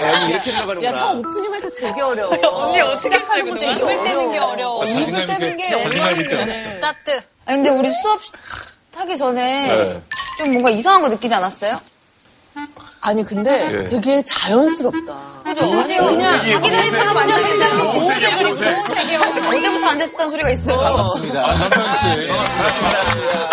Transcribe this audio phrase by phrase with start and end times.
[0.00, 0.88] 아, 이렇게 들어가는구나.
[0.90, 2.32] 야, 저 오프닝 할 때 되게 어려워.
[2.66, 3.80] 언니 어떻게 하는 진짜 거지?
[3.80, 4.86] 입을 떼는 게 어려워.
[4.88, 6.34] 자, 입을 떼는 있게, 게 자신감 있게.
[6.34, 6.64] 어려운데.
[6.64, 7.20] 스타트.
[7.46, 8.20] 아니, 근데 우리 수업
[8.96, 10.02] 하기 전에 네.
[10.38, 11.78] 좀 뭔가 이상한 거 느끼지 않았어요?
[13.00, 13.84] 아니, 근데 예.
[13.86, 15.14] 되게 자연스럽다.
[15.44, 15.70] 그죠?
[15.70, 17.92] 그냥 자기들처럼 앉아있잖아요.
[17.94, 18.76] 보색이야, 보색.
[18.76, 19.20] 보색이요.
[19.48, 20.78] 어제부터 앉아있었다는 소리가 있어요.
[20.78, 21.40] 반갑습니다.
[21.44, 22.28] 아, 남편 씨.
[22.28, 23.50] 반갑습니다.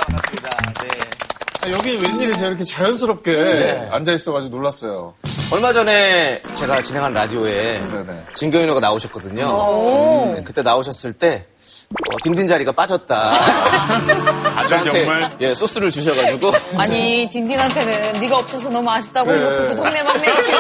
[1.71, 2.49] 여기 웬일이세요?
[2.49, 3.89] 이렇게 자연스럽게 네.
[3.91, 5.13] 앉아 있어가지고 놀랐어요.
[5.51, 8.23] 얼마 전에 제가 진행한 라디오에 네네.
[8.33, 10.33] 진경이 누가 나오셨거든요.
[10.35, 11.45] 네, 그때 나오셨을 때
[11.89, 13.33] 어, 딘딘 자리가 빠졌다.
[14.69, 15.35] 저한테 정말?
[15.41, 19.39] 예 소스를 주셔가지고 아니, 딘딘한테는 네가 없어서 너무 아쉽다고 네.
[19.39, 20.51] 해놓고서 동네 막내 이렇게.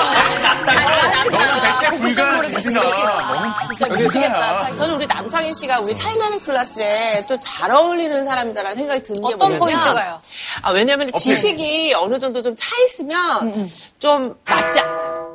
[1.61, 2.61] 대체 그때 모르겠어.
[2.61, 4.73] 진짜 미치겠다.
[4.73, 9.57] 저는 우리 남창희 씨가 우리 차이나는 클래스에 또 잘 어울리는 사람이다라는 생각이 드는 게 어떤
[9.57, 10.21] 뭐냐면 포인트가요?
[10.63, 13.67] 아, 왜냐면 지식이 어느 정도 좀 차 있으면
[13.99, 15.28] 좀 맞지 않아요.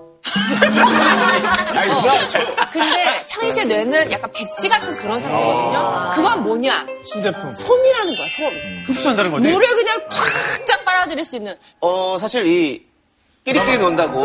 [1.91, 2.02] 어.
[2.73, 6.10] 근데 창희 씨의 뇌는 약간 백지 같은 그런 상태거든요.
[6.15, 6.87] 그건 뭐냐?
[7.07, 7.54] 신제품.
[7.54, 8.85] 솜이라는 거야, 솜.
[8.87, 9.48] 흡수한다는 거지.
[9.48, 11.54] 물을 그냥 쫙쫙 빨아들일 수 있는.
[11.80, 12.82] 어 사실 이
[13.45, 14.24] 끼리끼리 논다고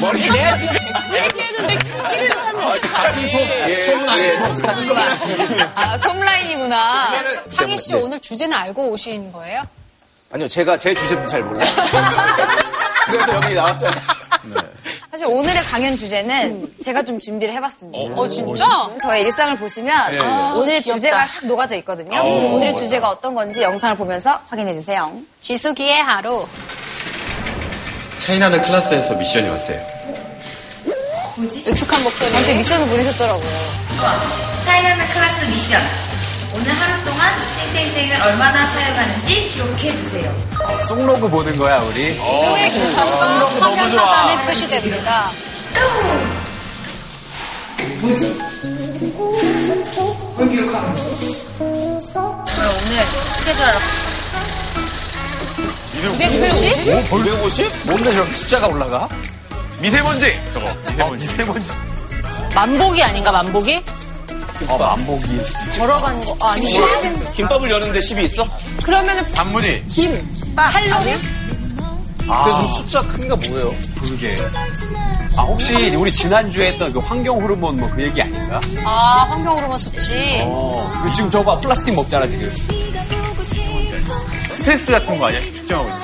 [0.00, 1.78] 머리 내가 지금 백지 얘기했는데
[2.10, 4.40] 끼리를 하면 같은 솜 예, 솜라인, 예, 솜.
[4.62, 4.96] 같은 솜
[5.74, 7.08] 아, 솜라인이구나.
[7.48, 9.62] 창희 씨 오늘 주제는 알고 오신 거예요?
[10.32, 11.66] 아니요 제가 제 주제도 잘 몰라요.
[13.06, 14.00] 그래서 여기 나왔잖아요.
[15.22, 18.20] 사실 오늘의 강연 주제는 제가 좀 준비를 해봤습니다.
[18.20, 18.90] 어, 진짜?
[19.00, 20.20] 저의 일상을 보시면 예, 예.
[20.20, 22.20] 오늘의 주제가 싹 녹아져 있거든요.
[22.20, 25.06] 오 늘의 주제가 어떤 건지 영상을 보면서 확인해 주세요.
[25.40, 26.44] 지수기의 하루.
[28.18, 29.80] 차이나는 클래스에서 미션이 왔어요.
[31.68, 32.30] 익숙한 목소리.
[32.30, 33.50] 저한테 미션을 보내셨더라고요.
[34.64, 35.80] 차이나는 클래스 미션.
[36.54, 37.34] 오늘 하루 동안
[37.72, 40.34] 땡땡땡을 얼마나 사용하는지 기록해 주세요.
[40.86, 42.16] 송로그 보는 거야, 우리.
[42.18, 45.30] 후의 기사가 화면 하단에 표시됩니다.
[52.54, 54.12] 그럼 오늘 스케줄 알아봅시다.
[55.94, 56.86] 250?
[57.12, 57.86] 250?
[57.86, 59.08] 뭔데 저렇게 숫자가 올라가?
[59.80, 60.38] 미세먼지!
[60.52, 60.68] 저거.
[61.04, 61.70] 어, 미세먼지.
[62.54, 63.50] 만복이 아닌가, 만
[64.66, 64.72] 복이?
[64.72, 65.40] 어, 만복이.
[65.78, 66.36] 걸어가는 거.
[66.40, 66.66] 아, 아니,
[67.34, 68.46] 김밥을 여는데 10이 있어?
[68.84, 69.84] 그러면은 단무지.
[70.56, 71.42] 팔로는
[72.44, 73.74] 그래서 숫자 큰가 뭐예요?
[74.00, 74.36] 그게.
[75.36, 78.60] 아, 혹시 우리 지난주에 했던 그 환경 호르몬 뭐 그 얘기 아닌가?
[78.84, 80.40] 아, 환경 호르몬 수치.
[80.44, 81.04] 어.
[81.14, 82.50] 지금 저거 봐, 플라스틱 먹잖아, 지금.
[84.52, 85.40] 스트레스 같은 거 아니야?
[85.40, 86.02] 측정하고 있는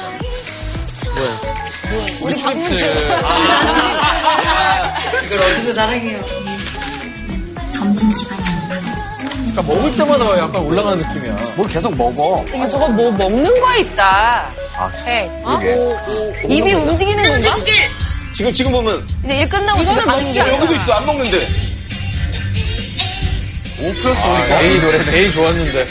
[2.21, 2.85] 우리 방문지.
[9.51, 11.55] 그러니까 먹을 때마다 약간 올라가는 느낌이야.
[11.57, 12.45] 뭘 계속 먹어.
[12.61, 14.51] 아, 저거 뭐 먹는 거 있다.
[14.77, 15.29] 아, 해.
[15.45, 16.45] 그러게.
[16.49, 17.57] 입이 움직이는 건가?
[18.35, 20.41] 지금 지금 보면 이제 일 끝나고 집에 이거는 가는.
[20.41, 20.53] 않아.
[20.55, 21.47] 여기도 있어 안 먹는데
[23.81, 24.63] 5 플러스 5니까.
[24.63, 25.83] A 노래, A 좋았는데.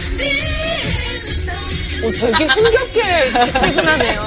[2.03, 4.21] 오, 되게 흥겹게 퇴근하네요.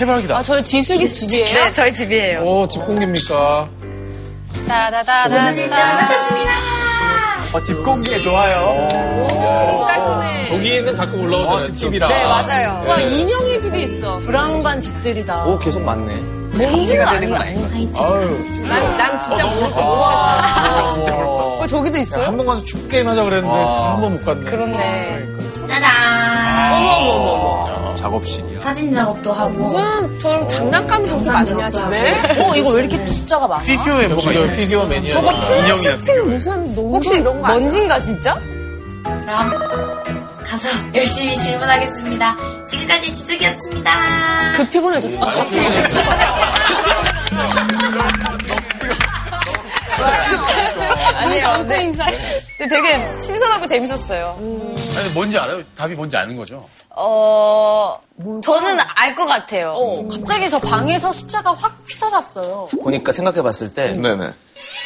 [0.00, 0.36] 해바라기다.
[0.38, 1.44] 아, 저희 지숙이 집이에요?
[1.64, 2.40] 네, 저희 집이에요.
[2.42, 3.68] 오, 집 공개입니까?
[4.68, 5.52] 따다다다다.
[7.52, 8.88] 어, 집 공개 좋아요.
[9.86, 10.46] 깔끔해.
[10.48, 11.58] 저기는 가끔 올라오잖아요.
[11.60, 12.08] 어, 집 TV라.
[12.08, 12.84] 네, 맞아요.
[12.88, 14.18] 와, 인형의 집이 있어.
[14.20, 15.44] 불황반 집들이다.
[15.44, 16.14] 오 계속 많네
[16.54, 17.34] 뭔지는 아니에요.
[17.36, 19.82] 아유, 난, 난 진짜 모르, 모르겠어.
[21.14, 22.26] 어, 어, 저기도 있어요?
[22.26, 23.92] 한 번 가서 축구 게임 하자 그랬는데 아.
[23.94, 24.44] 한번 못 갔네.
[24.50, 25.26] 그렇네.
[25.68, 26.72] 짜잔!
[27.96, 28.60] 작업실이야.
[28.60, 29.50] 사진 작업도 하고.
[29.50, 32.12] 무슨 저런 장난감 정도 많으냐, 집에?
[32.42, 33.62] 어, 이거 왜 이렇게 숫자가 많아?
[33.62, 35.12] 피규어에 뭐가 저 피규어 매니아.
[35.14, 35.74] 저거 인형이야.
[35.74, 37.60] 플라스틱 무슨 농구 혹시 이런 거 아니야?
[37.60, 38.38] 먼지인가, 진짜?
[39.02, 39.50] 그럼
[40.44, 42.36] 가서 열심히 질문하겠습니다.
[42.68, 43.90] 지금까지 지숙이었습니다.
[44.56, 45.26] 그 피곤해졌어.
[51.16, 51.64] 아니에요.
[51.68, 51.82] 네.
[51.84, 52.06] 인사.
[52.58, 54.36] 근데 되게 신선하고 재밌었어요.
[54.98, 55.62] 아니, 뭔지 알아요?
[55.76, 56.64] 답이 뭔지 아는 거죠?
[56.90, 57.98] 어,
[58.42, 59.76] 저는 알 것 같아요.
[60.10, 62.64] 갑자기 저 방에서 숫자가 확 치솟았어요.
[62.82, 64.32] 보니까 생각해봤을 때 네네.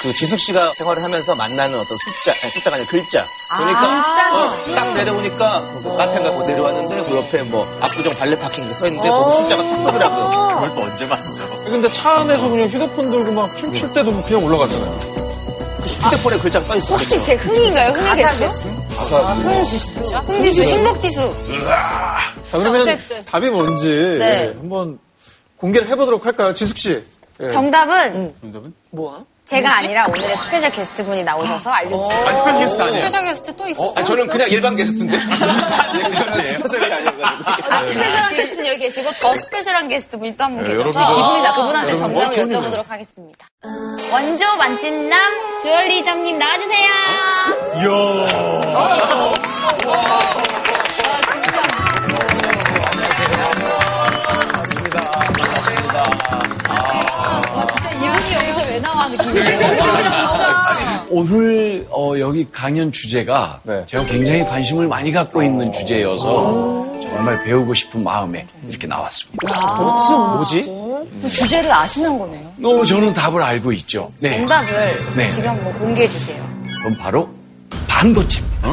[0.02, 3.24] 그 지숙 씨가 생활을 하면서 만나는 어떤 숫자, 아니, 숫자가 아니라 글자.
[3.56, 8.78] 그러니까 어, 딱 내려오니까 그 카페인가 고 내려왔는데 그 옆에 뭐 압구정 발레 파킹 이렇게
[8.78, 10.48] 써있는데 거기 숫자가 딱 뜨더라고요.
[10.54, 11.62] 그걸 또 언제 봤어?
[11.64, 14.98] 근데 차 안에서 그냥 휴대폰 들고 막 춤출 때도 그냥 올라가잖아요.
[15.78, 16.94] 그 휴대폰에 글자가 떠있어.
[16.94, 17.90] 혹시 제 흥인가요?
[17.90, 18.75] 흥이 됐어?
[18.96, 19.18] 가사.
[20.26, 21.34] 흥지수, 행복지수.
[22.50, 23.24] 자, 그러면 어쨌든.
[23.24, 23.88] 답이 뭔지
[24.18, 24.54] 네.
[24.56, 24.98] 한번
[25.56, 26.54] 공개를 해보도록 할까요?
[26.54, 27.02] 지숙 씨.
[27.40, 27.48] 예.
[27.48, 28.72] 정답은 정답은?
[28.90, 29.24] 뭐야?
[29.46, 32.26] 제가 아니라 오늘의 special guest 분이 나오셔서 알려주세요.
[32.26, 32.96] 아니, special guest 아니에요?
[33.08, 33.94] special guest 또 있었어요?
[33.96, 35.18] 아, 저는 그냥 일반 게스트인데.
[36.10, 37.72] 저는 special이 아니어가지고.
[37.72, 41.42] 아, special한 guest는 여기 계시고 더 special한 guest 분이 또 한분 네, 계셔서 여러분, 기분이
[41.42, 42.30] 나 아, 그분한테 정답을 어.
[42.30, 43.46] 여쭤보도록 하겠습니다.
[44.12, 45.20] 원조 만찢남
[45.62, 46.90] 주얼리 점님 나와주세요.
[50.56, 50.75] 진짜
[59.06, 59.60] 나와 느낌이에요?
[59.78, 61.06] 진짜 진짜.
[61.10, 68.02] 오늘 어, 여기 강연 주제가 제가 굉장히 관심을 많이 갖고 있는 주제여서 정말 배우고 싶은
[68.02, 69.46] 마음에 이렇게 나왔습니다.
[70.34, 70.62] 뭐지?
[71.22, 72.52] 주제를 아시는 거네요.
[72.62, 74.10] 어, 저는 답을 알고 있죠.
[74.18, 74.38] 네.
[74.38, 75.28] 정답을 네.
[75.28, 76.44] 지금 한번 공개해 주세요.
[76.82, 77.28] 그럼 바로
[77.88, 78.68] 반도체입니다.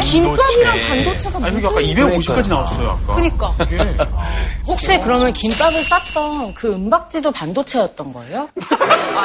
[0.00, 3.14] 김밥이랑 반도체가 아니, 여기 아까 250까지 나왔어요, 아까.
[3.14, 3.54] 그니까.
[4.66, 8.48] 혹시 그러면 김밥을 쌌던 그 은박지도 반도체였던 거예요?
[9.16, 9.18] 아니에요.
[9.18, 9.22] 아,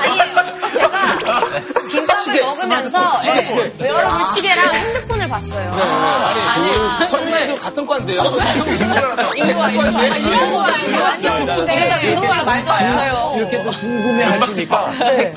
[0.00, 0.24] 아니에요.
[0.72, 1.16] 제가
[1.90, 5.70] 김밥을 먹으면서 예, 웨어러블 시계랑 핸드폰을 봤어요.
[5.72, 8.20] 아니, 선미 씨도 같은 과인데요.
[8.20, 8.32] 아니요.
[11.64, 13.32] 내가 그동안 말도 안 써요.
[13.36, 14.92] 이렇게 또 궁금해 하시니까.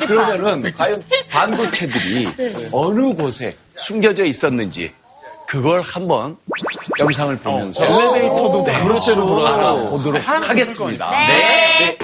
[0.06, 2.30] 그러면은 과연 반도체들이
[2.72, 4.94] 어느 곳에 숨겨져 있었는지
[5.48, 6.38] 그걸 한번
[7.00, 9.56] 영상을 보면서 엘리베이터도 반도체로 돌아가.
[9.56, 11.12] 알아보도록 하겠습니다.
[11.12, 11.98] 네.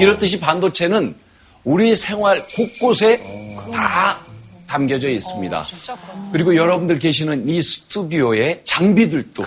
[0.00, 1.14] 이렇듯이 반도체는
[1.64, 3.20] 우리 생활 곳곳에
[3.72, 4.18] 다
[4.66, 5.62] 담겨져 있습니다.
[6.32, 9.44] 그리고 여러분들 계시는 이 스튜디오의 장비들도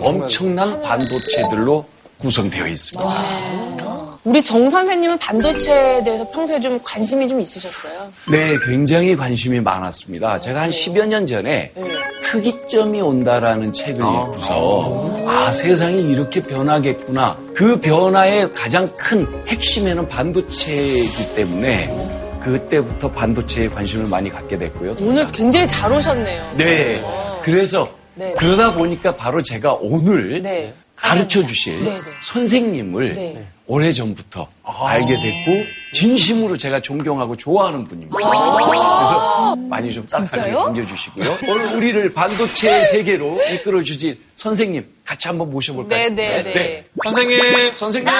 [0.00, 1.86] 엄청난 반도체들로
[2.18, 3.99] 구성되어 있습니다.
[4.22, 8.12] 우리 정 선생님은 반도체에 대해서 평소에 좀 관심이 좀 있으셨어요?
[8.30, 10.40] 네, 굉장히 관심이 많았습니다.
[10.40, 11.72] 제가 한 10여 년 전에
[12.22, 17.38] 특이점이 온다라는 책을 읽고서 아, 세상이 이렇게 변하겠구나.
[17.54, 24.96] 그 변화의 가장 큰 핵심에는 반도체이기 때문에 그때부터 반도체에 관심을 많이 갖게 됐고요.
[25.00, 26.54] 오늘 굉장히 잘 오셨네요.
[26.56, 27.02] 네.
[27.42, 28.34] 그래서 네.
[28.38, 30.74] 그러다 보니까 바로 제가 오늘 네.
[30.94, 32.00] 가르쳐 주실 네, 네.
[32.22, 33.46] 선생님을 네.
[33.70, 35.64] 오래 전부터 알게 됐고
[35.94, 38.18] 진심으로 제가 존경하고 좋아하는 분입니다.
[38.20, 38.56] 아.
[38.98, 41.38] 그래서 많이 좀 따뜻하게 남겨주시고요.
[41.46, 46.08] 오늘 우리를 반도체 세계로 이끌어 주실 선생님 같이 한번 모셔볼까요?
[46.08, 46.84] 네, 네, 네.
[47.00, 47.76] 선생님.
[47.76, 48.12] 선생님.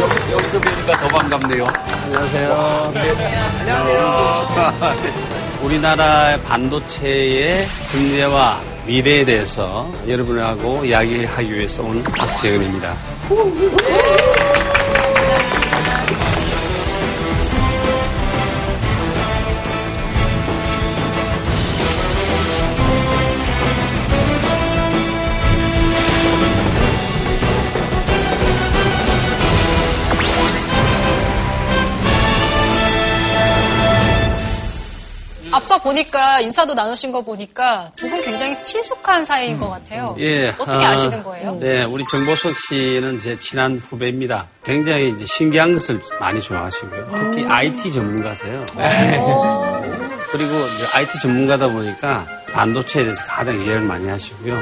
[0.00, 1.66] 여기, 여기서 뵈니까 더 반갑네요.
[5.62, 12.96] 우리나라 반도체의 현재와 미래에 대해서 여러분하고 이야기하기 위해서 온 박재근입니다.
[35.82, 40.14] 보니까 인사도 나누신 거 보니까 두 분 굉장히 친숙한 사이인 것 같아요.
[40.18, 41.56] 예, 어떻게 아, 아시는 거예요?
[41.60, 44.48] 네, 우리 정보석 씨는 제 친한 후배입니다.
[44.64, 47.12] 굉장히 이제 신기한 것을 많이 좋아하시고요.
[47.16, 48.64] 특히 IT 전문가세요.
[50.32, 54.56] 그리고 이제 IT 전문가다 보니까 반도체에 대해서 가장 이해를 많이 하시고요.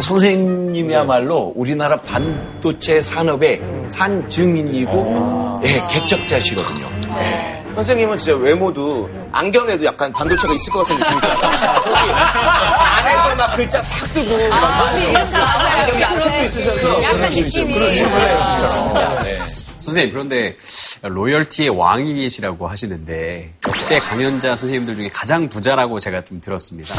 [0.00, 3.60] 선생님이야말로 우리나라 반도체 산업의
[3.90, 6.86] 산증인이고 예, 개척자시거든요.
[7.74, 11.38] 선생님은 진짜 외모도 안경에도 약간 반도체가 있을 것 같은 느낌이잖아요.
[11.42, 17.74] 안에서 막 글자 싹 뜨고 막 안경에 안색도 있으셔서 약간 느낌이.
[19.78, 20.56] 선생님, 그런데
[21.02, 26.94] 로열티의 왕이시라고 하시는데 역대 강연자 선생님들 중에 가장 부자라고 제가 좀 들었습니다.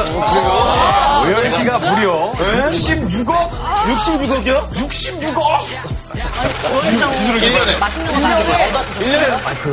[1.24, 3.52] 로열티가 무려 66억?
[3.86, 4.70] 66억이요?
[4.74, 5.40] 66억!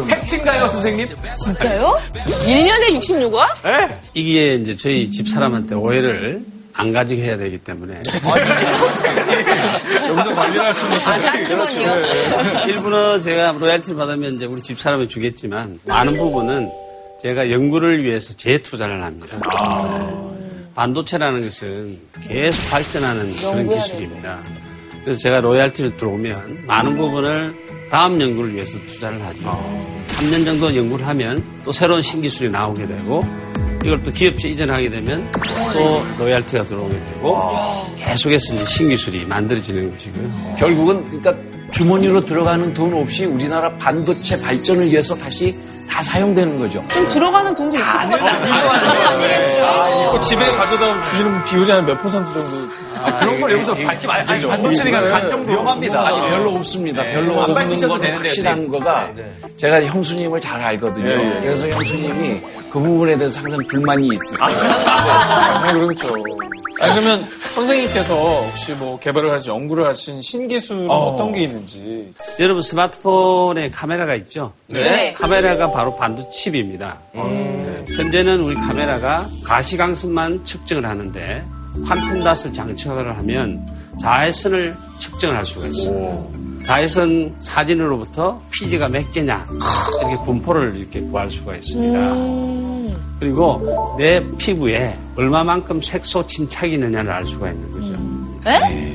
[0.09, 1.09] 팩트인가요, 선생님?
[2.47, 3.47] 1년에 66원?
[4.15, 6.43] 이게 이제 저희 집 사람한테 오해를
[6.75, 8.01] 안 가지게 해야 되기 때문에.
[10.09, 11.95] 여기서 관리하시는 아, 딴 주머니요?
[12.69, 16.71] 일부는 제가 로얄티를 받으면 이제 우리 집사람에 주겠지만 많은 부분은
[17.23, 19.37] 제가 연구를 위해서 재투자를 합니다.
[20.75, 24.39] 반도체라는 것은 계속 발전하는 그런 기술입니다.
[25.05, 27.55] 그래서 제가 로얄티를 들어오면 많은 부분을
[27.91, 29.91] 다음 연구를 위해서 투자를 하죠.
[30.09, 33.25] 3년 정도 연구를 하면 또 새로운 신기술이 나오게 되고
[33.83, 35.31] 이걸 또 기업체 이전하게 되면
[35.73, 37.51] 또 로얄티가 들어오게 되고
[37.97, 40.57] 계속해서 이제 신기술이 만들어지는 것이고요.
[40.59, 41.35] 결국은 그러니까
[41.73, 45.55] 주머니로 들어가는 돈 없이 우리나라 반도체 발전을 위해서 다시
[45.89, 46.85] 다 사용되는 거죠.
[46.93, 48.71] 좀 들어가는 돈도 있을 것 같아요.
[48.71, 50.13] 아니겠죠.
[50.13, 52.71] 그 집에 가져다 주시는 비율이 한 몇 퍼센트 정도?
[53.21, 56.07] 그런 걸 여기서 밝히 말, 아니, 반도체니까 반 정도 위험합니다.
[56.07, 57.03] 아니, 별로 없습니다.
[57.05, 59.11] 별로 안 밝히셔도 건 되는데, 확실한 거가
[59.57, 61.41] 제가 형수님을 잘 알거든요.
[61.41, 62.41] 그래서 형수님이
[62.71, 64.39] 그 부분에 대해서 항상 불만이 있으세요.
[64.41, 66.15] 아, 그렇죠.
[66.81, 71.15] 아니, 그러면 선생님께서 혹시 뭐 개발을 하시, 연구를 하신 신기술은 어.
[71.19, 72.11] 떤게 있는지.
[72.39, 74.55] 여러분 스마트폰에 카메라가 있죠?
[74.67, 75.13] 네.
[75.13, 76.99] 카메라가 바로 반도 칩입니다.
[77.15, 77.85] 네.
[77.97, 81.45] 현재는 우리 카메라가 가시광선만 측정을 하는데
[81.85, 83.67] 환풍닷을 장착을 하면
[84.01, 86.65] 자외선을 측정을 할 수가 있습니다.
[86.65, 89.47] 자외선 사진으로부터 피지가 몇 개냐
[90.01, 91.99] 이렇게 분포를 이렇게 구할 수가 있습니다.
[93.19, 98.51] 그리고 내 피부에 얼마만큼 색소 침착이 있느냐를 알 수가 있는 거죠.
[98.51, 98.90] 에?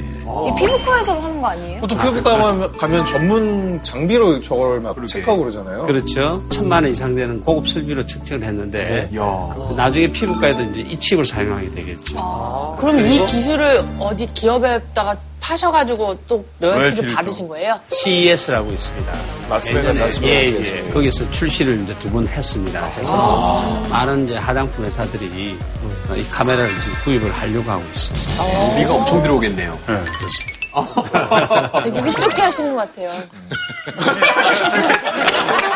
[0.48, 1.82] 이 피부과에서 하는 거 아니에요?
[1.82, 5.84] 보통 피부과 가면, 가면 전문 장비로 저걸 막 체크하고 그러잖아요.
[5.84, 6.44] 그렇죠.
[6.50, 9.10] 천만 원 이상 되는 고급 설비로 측정을 했는데
[9.76, 12.76] 나중에 피부과에도 이제 이 칩을 사용하게 되겠죠.
[12.80, 15.16] 그럼 이 기술을 어디 기업에다가
[15.50, 17.80] 파셔가지고 또 로열티를 받으신 거예요?
[17.90, 19.14] CES라고 있습니다.
[19.48, 20.24] 라스베가스.
[20.24, 20.46] 예,
[20.88, 20.90] 예.
[20.92, 22.90] 거기서 출시를 이제 두 번 했습니다.
[22.96, 25.56] 그래서 많은 이제 화장품 회사들이
[26.16, 28.44] 이 카메라를 지금 구입을 하려고 하고 있습니다.
[28.76, 29.72] 우리가 엄청 들어오겠네요.
[29.88, 31.82] 네, 그렇습니다.
[31.84, 33.12] 되게 흡족해 하시는 것 같아요.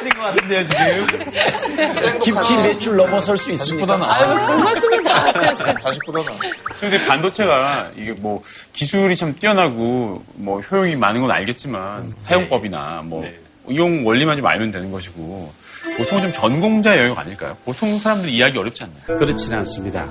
[0.00, 2.18] 잘하시는 것 같은데요, 지금.
[2.20, 3.98] 김치 매출 넘어설 수 있습니다.
[4.00, 5.14] 아유, 별 말씀이다.
[5.50, 5.74] 하세요.
[5.82, 6.32] 자식보다 나.
[6.80, 8.42] 근데 반도체가 이게 뭐
[8.72, 13.26] 기술이 참 뛰어나고 뭐 효용이 많은 건 알겠지만 사용법이나 뭐
[13.68, 15.52] 이용 원리만 좀 알면 되는 것이고
[15.96, 17.56] 보통 좀 전공자 영역 아닐까요?
[17.64, 19.18] 보통 사람들이 이해하기 어렵지 않나요?
[19.18, 20.08] 그렇지는 않습니다.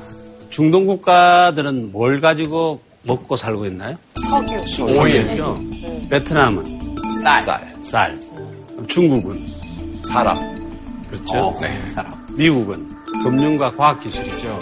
[0.50, 3.98] 중동 국가들은 뭘 가지고 먹고 살고 있나요?
[4.28, 5.00] 석유.
[5.00, 5.62] 오일이죠.
[6.10, 6.80] 베트남은
[7.24, 7.42] 쌀.
[7.84, 8.20] 쌀.
[8.72, 9.48] 그럼 중국은
[10.08, 10.38] 사람.
[11.10, 11.56] 그렇죠.
[11.62, 12.14] 네, 사람.
[12.34, 12.90] 미국은
[13.24, 14.60] 금융과 과학기술이죠.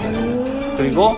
[0.77, 1.15] 그리고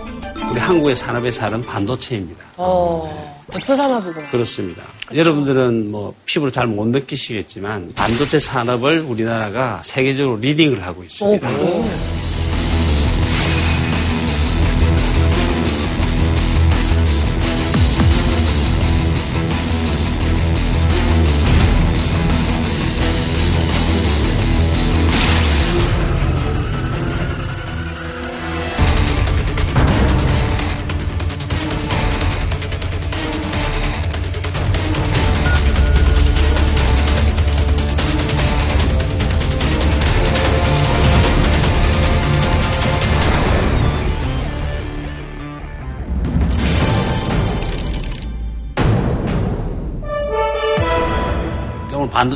[0.50, 2.44] 우리 한국의 산업의 살은 반도체입니다.
[2.56, 4.28] 어, 대표 산업이구나.
[4.28, 4.82] 그렇습니다.
[5.14, 11.48] 여러분들은 뭐 피부로 잘 못 느끼시겠지만 반도체 산업을 우리나라가 세계적으로 리딩을 하고 오, 있습니다.
[11.48, 11.66] 그래요?
[11.78, 11.84] 오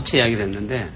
[0.04, 0.88] 반도체 이야기를 했는데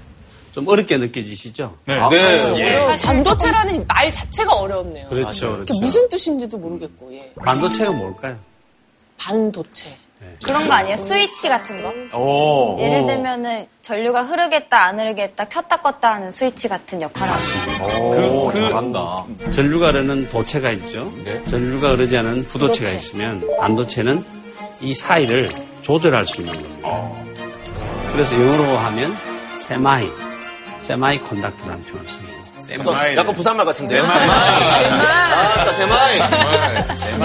[0.53, 1.75] 좀 어렵게 느껴지시죠?
[1.85, 1.95] 네.
[2.09, 5.07] 네, 사실 반도체라는 말 자체가 어렵네요.
[5.09, 5.53] 그렇죠.
[5.53, 5.73] 그렇죠.
[5.79, 7.31] 무슨 뜻인지도 모르겠고, 예.
[7.43, 8.37] 반도체가 뭘까요?
[9.17, 9.95] 반도체.
[10.43, 10.97] 그런 거 아니에요?
[10.97, 12.17] 스위치 같은 거?
[12.17, 12.77] 오.
[12.79, 18.03] 예를 들면은 전류가 흐르겠다 안 흐르겠다 켰다 껐다 하는 스위치 같은 역할을 하죠.
[18.03, 19.25] 오, 잘한다.
[19.51, 21.09] 전류가 흐르는 도체가 있죠.
[21.47, 22.95] 전류가 흐르지 않은 부도체가 부도체.
[22.97, 24.23] 있으면 반도체는
[24.81, 25.49] 이 사이를
[25.83, 27.28] 조절할 수 있는 겁니다.
[28.11, 29.17] 그래서 영어로 하면
[29.57, 30.09] semi,
[30.79, 32.39] semiconductor라는 표현을 씁니다.
[32.71, 34.03] 약간, 약간 부산말 같은데요?
[34.05, 34.29] 세마이.
[34.29, 36.19] 아, 세마이.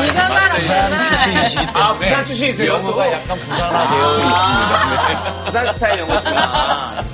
[0.07, 1.67] 네가 말한 세마이.
[1.75, 2.73] 아, 부산 출신이세요?
[2.73, 5.45] 영어가 약간 부산화 되어 있습니다.
[5.45, 7.05] 부산 스타일 영어시구나.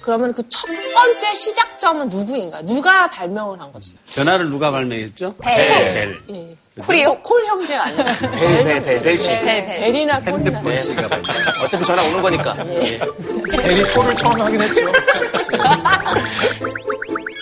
[0.00, 2.62] 그러면 그 첫 번째 시작점은 누구인가?
[2.62, 3.92] 누가 발명을 한 거죠?
[4.06, 5.34] 전화를 누가 발명했죠?
[5.38, 5.54] 벨.
[5.54, 6.18] 벨.
[6.30, 6.56] 예.
[6.80, 7.18] Call이요?
[7.22, 8.04] Call 형제가 아니라.
[8.32, 9.28] 벨, 벨, 벨, 벨 씨.
[9.28, 9.66] 벨, 벨.
[9.80, 10.36] 벨이나 call이나.
[10.38, 11.30] 핸드폰 씨가 발명.
[11.64, 12.54] 어차피 전화 오는 거니까.
[12.54, 14.80] 벨이 call을 처음 하긴 했죠.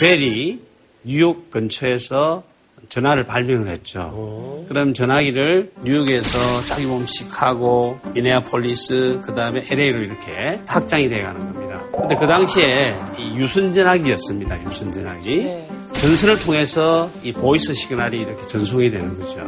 [0.00, 0.60] 벨이
[1.04, 2.42] 뉴욕 근처에서
[2.90, 4.64] 전화를 발명을 했죠.
[4.68, 11.80] 그럼 전화기를 뉴욕에서 저기 보면 시카고, 미네아폴리스, 그 다음에 LA로 이렇게 확장이 돼가는 겁니다.
[11.98, 14.62] 근데 그 당시에 이 유선전화기였습니다.
[14.64, 15.36] 유선전화기.
[15.42, 15.68] 네.
[15.94, 19.38] 전선을 통해서 이 voice signal이 이렇게 전송이 되는 거죠.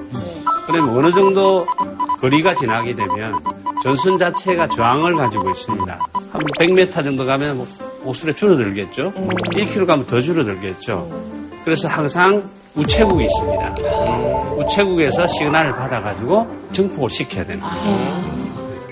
[0.66, 1.66] 그러면 어느 정도
[2.20, 3.34] 거리가 지나게 되면
[3.82, 5.98] 전선 자체가 저항을 가지고 있습니다.
[6.30, 7.66] 한 100m 정도 가면 뭐
[8.02, 9.12] 목소리 줄어들겠죠.
[9.12, 11.10] 1km 가면 더 줄어들겠죠.
[11.64, 13.74] 그래서 항상 우체국이 있습니다.
[14.56, 18.44] 우체국에서 signal을 받아가지고 증폭을 시켜야 되는 거예요.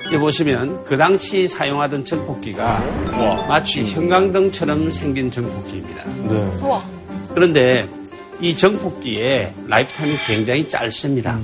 [0.06, 2.82] 여기 보시면 그 당시 사용하던 증폭기가
[3.48, 6.04] 마치 형광등처럼 생긴 증폭기입니다.
[6.62, 6.82] 우와.
[7.34, 7.88] 그런데
[8.40, 11.38] 이 증폭기의 lifetime이 굉장히 짧습니다.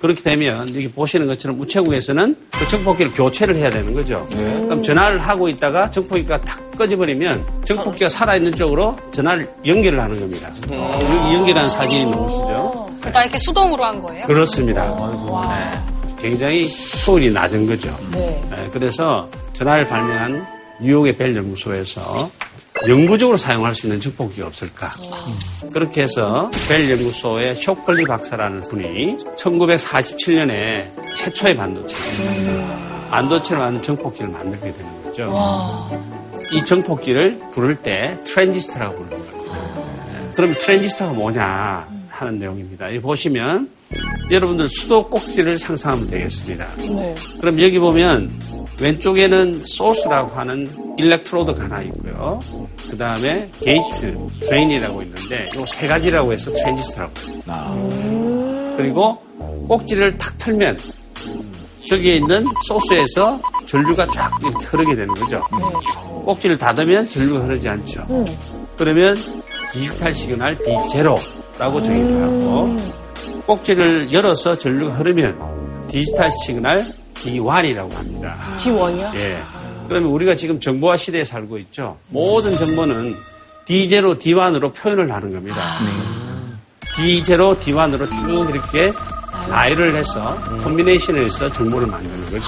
[0.00, 4.26] 그렇게 되면 여기 보시는 것처럼 우체국에서는 그 증폭기를 교체를 해야 되는 거죠.
[4.30, 10.50] 그럼 전화를 하고 있다가 증폭기가 탁 꺼져버리면 증폭기가 살아있는 쪽으로 전화를 연결을 하는 겁니다.
[10.70, 12.90] 여기 연결한 사진이 나오시죠?
[13.12, 14.24] 다 이렇게 수동으로 한 거예요?
[14.26, 14.84] 그렇습니다.
[14.86, 16.20] 네.
[16.20, 16.68] 굉장히
[17.06, 17.94] 효율이 낮은 거죠.
[18.12, 18.42] 네.
[18.50, 20.46] 네, 그래서 전화를 발명한
[20.80, 22.30] 뉴욕의 벨 연구소에서
[22.88, 24.90] 영구적으로 사용할 수 있는 증폭기가 없을까.
[25.72, 31.96] 그렇게 해서 벨 연구소의 쇼클리 박사라는 분이 1947년에 최초의 반도체,
[33.10, 35.32] 반도체로 만든 증폭기를 만들게 되는 거죠.
[36.52, 39.56] 이 증폭기를 부를 때 트랜지스터라고 부르는 겁니다.
[40.12, 42.86] 네, 그럼 트랜지스터가 뭐냐 하는 내용입니다.
[42.88, 43.70] 여기 보시면
[44.30, 46.68] 여러분들 수도 꼭지를 상상하면 되겠습니다.
[46.76, 47.14] 네.
[47.40, 48.32] 그럼 여기 보면
[48.80, 52.40] 왼쪽에는 source라고 하는 electrode가 하나 있고요.
[52.94, 57.74] 그 다음에 gate, drain이라고 있는데 이 세 가지라고 해서 트랜지스터라고 합니다.
[58.76, 59.18] 그리고
[59.66, 60.78] 꼭지를 탁 틀면
[61.88, 65.42] 저기에 있는 소스에서 전류가 쫙 이렇게 흐르게 되는 거죠.
[66.24, 68.06] 꼭지를 닫으면 전류가 흐르지 않죠.
[68.76, 69.16] 그러면
[69.72, 72.78] 디지털 시그널 D0라고 정의를 하고
[73.46, 78.36] 꼭지를 열어서 전류가 흐르면 디지털 시그널 D1이라고 합니다.
[78.56, 79.14] D1이요?
[79.16, 79.38] 예.
[79.88, 81.98] 그러면 우리가 지금 정보화 시대에 살고 있죠.
[82.08, 83.14] 모든 정보는
[83.66, 85.56] D0, D1으로 표현을 하는 겁니다.
[86.96, 88.92] D0, D1으로 쭉 이렇게
[89.48, 92.44] 나열을 해서 콤비네이션을 해서 정보를 만드는 거죠.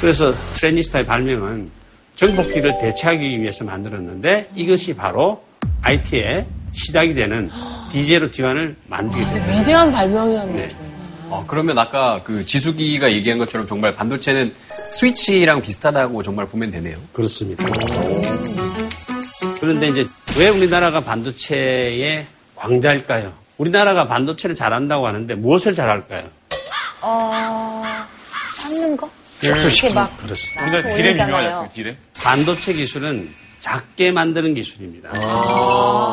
[0.00, 1.70] 그래서 트랜지스터의 발명은
[2.16, 5.42] 정복기를 대체하기 위해서 만들었는데 이것이 바로
[5.82, 7.50] IT의 시작이 되는
[7.92, 9.58] D0, D1을 만들게 됩니다.
[9.58, 10.52] 위대한 발명이었네.
[10.52, 10.68] 네.
[11.30, 14.52] 어, 그러면 아까 그 지수기가 얘기한 것처럼 정말 반도체는
[14.90, 16.98] 스위치랑 비슷하다고 정말 보면 되네요.
[17.12, 17.64] 그렇습니다.
[19.60, 20.06] 그런데 이제
[20.38, 23.32] 왜 우리나라가 반도체의 광자일까요?
[23.58, 26.24] 우리나라가 반도체를 잘한다고 하는데 무엇을 잘할까요?
[27.02, 27.82] 어,
[28.56, 29.10] 쌓는 거?
[29.42, 30.62] 축소시키는 막 그렇습니다.
[30.64, 31.26] 우리나라 디램 올리잖아요.
[31.28, 31.74] 유명하지 않습니까?
[31.74, 31.96] 디램?
[32.14, 35.10] 반도체 기술은 작게 만드는 기술입니다.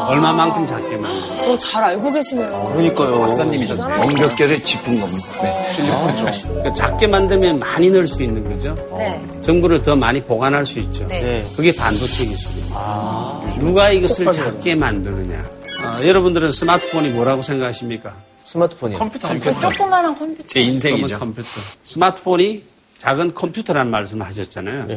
[0.09, 2.71] 얼마만큼 작게 만드는 어, 잘 알고 계시네요.
[2.73, 3.21] 그러니까요.
[3.21, 3.81] 박사님이셨네.
[3.99, 5.41] 완벽결에 짚은 겁니다.
[5.41, 5.73] 네.
[5.73, 6.49] 실리콘이죠.
[6.49, 8.75] 그러니까 작게 만들면 많이 넣을 수 있는 거죠.
[8.97, 9.25] 네.
[9.43, 11.07] 정보를 더 많이 보관할 수 있죠.
[11.07, 11.45] 네.
[11.55, 13.41] 그게 반도체 기술입니다.
[13.59, 15.49] 누가 이것을 작게 만드느냐?
[15.83, 18.13] 어, 여러분들은 스마트폰이 뭐라고 생각하십니까?
[18.43, 18.97] 스마트폰이요.
[18.99, 19.29] 컴퓨터.
[19.59, 20.47] 조그마한 컴퓨터.
[20.47, 21.17] 제 인생이죠.
[21.19, 21.47] 컴퓨터.
[21.85, 22.63] 스마트폰이
[22.99, 24.87] 작은 컴퓨터라는 말씀을 하셨잖아요.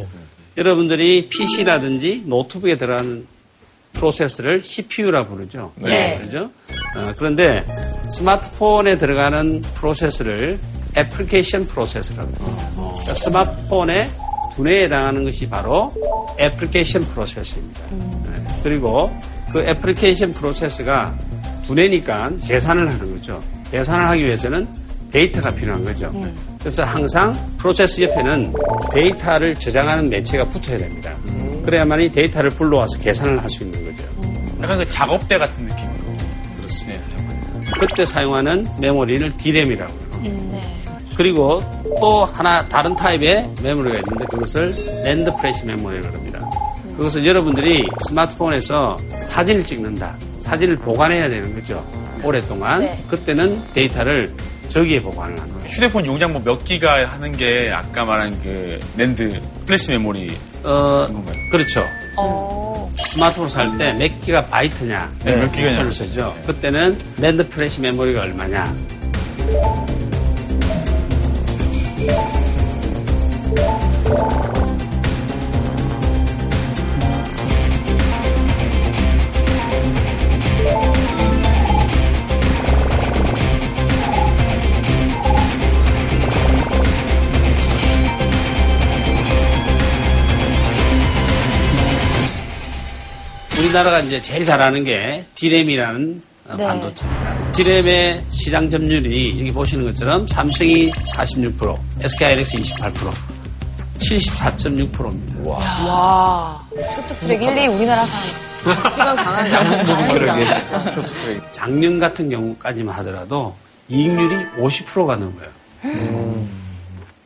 [0.60, 3.26] 여러분들이 PC라든지 노트북에 들어가는
[3.94, 5.72] 프로세서를 CPU라 부르죠.
[5.76, 6.18] 네.
[6.18, 6.50] 그렇죠?
[6.96, 7.64] 어, 그런데
[8.10, 10.58] 스마트폰에 들어가는 프로세서를
[10.96, 12.70] 애플리케이션 프로세서라고 합니다.
[12.76, 14.08] 그러니까 스마트폰의
[14.54, 15.90] 두뇌에 해당하는 것이 바로
[16.38, 17.80] 애플리케이션 프로세서입니다.
[17.90, 18.60] 네.
[18.62, 19.10] 그리고
[19.52, 21.18] 그 애플리케이션 프로세서가
[21.66, 23.42] 두뇌니까 계산을 하는 거죠.
[23.70, 24.68] 계산을 하기 위해서는
[25.10, 26.12] 데이터가 필요한 거죠.
[26.60, 28.52] 그래서 항상 프로세서 옆에는
[28.92, 31.12] 데이터를 저장하는 매체가 붙어야 됩니다.
[31.64, 34.08] 그래야만 이 데이터를 불러와서 계산을 할 수 있는 거죠.
[34.62, 36.16] 약간 그 작업대 같은 느낌으로.
[36.56, 37.00] 그렇습니다.
[37.78, 39.92] 그때 사용하는 메모리를 D램이라고
[40.22, 40.60] 해요.
[41.16, 41.62] 그리고
[42.00, 46.40] 또 하나 다른 타입의 메모리가 있는데 그것을 낸드 플래시 메모리라고 합니다.
[46.96, 50.14] 그것을 여러분들이 스마트폰에서 사진을 찍는다.
[50.42, 51.84] 사진을 보관해야 되는 거죠.
[52.22, 52.80] 오랫동안.
[52.80, 53.02] 네.
[53.08, 54.30] 그때는 데이터를
[54.70, 55.68] 저기에 보관을 하는 거예요.
[55.68, 61.34] 휴대폰 용량 뭐 몇 기가 하는 게 아까 말한 그 낸드 플래시 메모리 어, 건가요?
[61.50, 61.84] 그렇죠.
[62.16, 62.90] 어.
[62.98, 65.82] 스마트폰 살 때 몇 기가 바이트냐, 네, 몇 기가냐.
[65.82, 66.34] 를 쓰죠.
[66.46, 68.74] 그때는 낸드 플래시 메모리가 얼마냐.
[93.70, 96.66] 우리나라가 이제 제일 잘하는 게 디램이라는 어, 네.
[96.66, 97.52] 반도체입니다.
[97.52, 102.92] 디램의 시장 점유율이 여기 보시는 것처럼 삼성이 46%, SK하이닉스 28%,
[103.98, 105.52] 74.6%입니다.
[105.52, 106.66] 와.
[106.70, 108.42] 쇼트트랙 1, 2 우리나라 사람.
[108.82, 109.50] 작지만 강한
[111.52, 113.54] 작년 같은 경우까지만 하더라도
[113.88, 116.46] 이익률이 50%가 넘어요.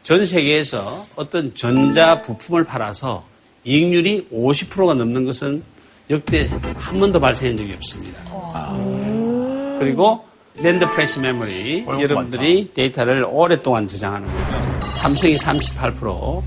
[0.03, 3.25] 전 세계에서 어떤 전자 부품을 팔아서
[3.65, 5.63] 이익률이 50%가 넘는 것은
[6.11, 8.19] 역대 한 번도 발생한 적이 없습니다.
[9.79, 10.25] 그리고
[10.57, 14.93] 낸드 플래시 메모리 여러분들이 데이터를 오랫동안 저장하는 거죠.
[14.95, 16.43] 삼성이 38%,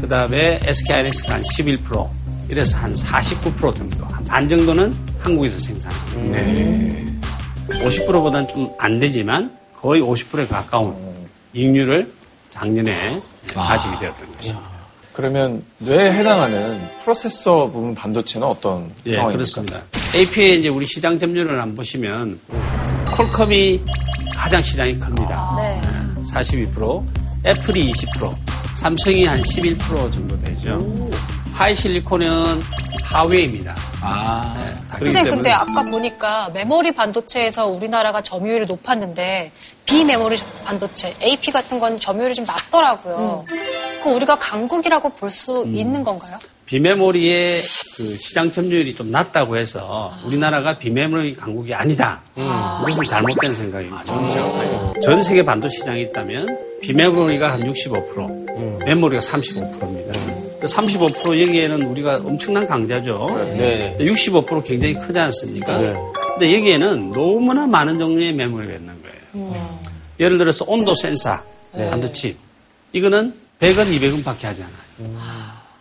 [0.00, 2.08] 그 다음에 SK하이닉스가 한 11%,
[2.48, 6.38] 이래서 한 49% 정도, 한 반 정도는 한국에서 생산합니다.
[7.84, 10.94] 50%보다는 좀 안 되지만 거의 50%에 가까운
[11.52, 12.12] 이익률을
[12.50, 13.20] 작년에
[13.52, 14.69] 가지게 되었던 것입니다.
[15.20, 19.32] 그러면 뇌에 해당하는 프로세서 부분 반도체는 어떤 예, 상황입니까?
[19.32, 19.82] 그렇습니다.
[20.14, 22.40] AP의 이제 우리 시장 점유율을 한번 보시면
[23.14, 23.84] 콜컴이
[24.34, 25.56] 가장 시장이 큽니다.
[25.58, 25.82] 네.
[26.32, 27.04] 42%,
[27.44, 28.34] 애플이 20%,
[28.76, 31.10] 삼성이 한 11% 정도 되죠.
[31.52, 32.62] 하이실리콘은
[33.04, 33.76] 하웨이입니다.
[34.00, 34.54] 아.
[34.56, 39.52] 네, 선생님, 근데 때문에 아까 보니까 메모리 반도체에서 우리나라가 점유율이 높았는데
[39.90, 43.44] 비메모리 반도체, AP 같은 건 점유율이 좀 낮더라고요.
[44.04, 45.74] 그 우리가 강국이라고 볼수 음.
[45.74, 46.38] 있는 건가요?
[46.66, 47.60] 비메모리의
[47.96, 52.22] 그 시장 점유율이 좀 낮다고 해서 우리나라가 비메모리 강국이 아니다.
[52.34, 54.04] 그것은 잘못된 생각입니다.
[55.02, 60.20] 전 세계 반도체 시장이 있다면 비메모리가 한 65%, 메모리가 35%입니다.
[60.60, 63.28] 35% 여기에는 우리가 엄청난 강자죠.
[63.58, 63.96] 네.
[63.98, 65.76] 65% 굉장히 크지 않습니까?
[66.38, 69.79] 근데 여기에는 너무나 많은 종류의 메모리가 있는 거예요.
[70.20, 71.38] 예를 들어서 온도 센서,
[71.72, 72.36] 반도체.
[72.92, 75.10] 이거는 100원, 200원 밖에 하지 않아요.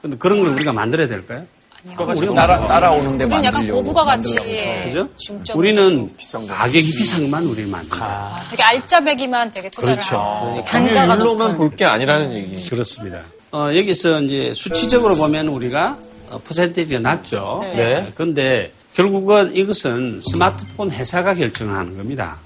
[0.02, 1.46] 근데 그런 걸 우리가 만들어야 될까요?
[1.86, 4.36] 우리가 따라, 따라오는데 우리는 약간 고부가 같이.
[4.84, 5.08] 그죠?
[5.16, 6.14] 중점을 우리는
[6.48, 8.06] 가격이 비싼 것만 우리는 만든다.
[8.06, 10.18] 아, 되게 알짜배기만 되게 투자를 그렇죠.
[10.18, 12.70] 하고 점유율로만 볼 게 아니라는 얘기.
[12.70, 13.22] 그렇습니다.
[13.52, 15.98] 어, 여기서 이제 수치적으로 보면 우리가
[16.32, 17.60] 어, 퍼센테이지가 낮죠.
[17.64, 18.08] 네.
[18.14, 22.38] 그런데 결국은 이것은 스마트폰 회사가 결정을 하는 겁니다.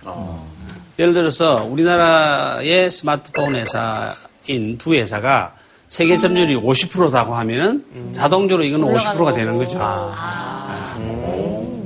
[1.00, 5.54] 예를 들어서 우리나라의 스마트폰 회사인 두 회사가
[5.88, 9.80] 세계 점유율이 50%다고 하면은 자동적으로 이거는 50%가 되는 거죠.
[11.00, 11.84] 네.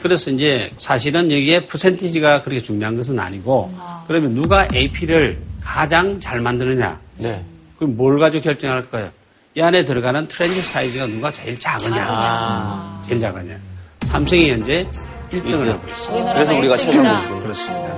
[0.00, 3.72] 그래서 이제 사실은 여기에 퍼센티지가 그렇게 중요한 것은 아니고
[4.06, 7.44] 그러면 누가 AP를 가장 잘 만드느냐 네.
[7.76, 9.10] 그럼 뭘 가지고 결정할 거예요?
[9.54, 13.56] 이 안에 들어가는 트렌드 사이즈가 누가 제일 작으냐, 제일 작으냐.
[14.04, 14.86] 삼성이 현재
[15.32, 16.32] 1등을 하고 있어요.
[16.32, 16.78] 그래서 우리가 1등이다.
[16.78, 17.42] 최강국이군요.
[17.42, 17.97] 그렇습니다.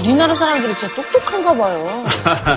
[0.00, 2.04] 우리나라 사람들이 진짜 똑똑한가 봐요.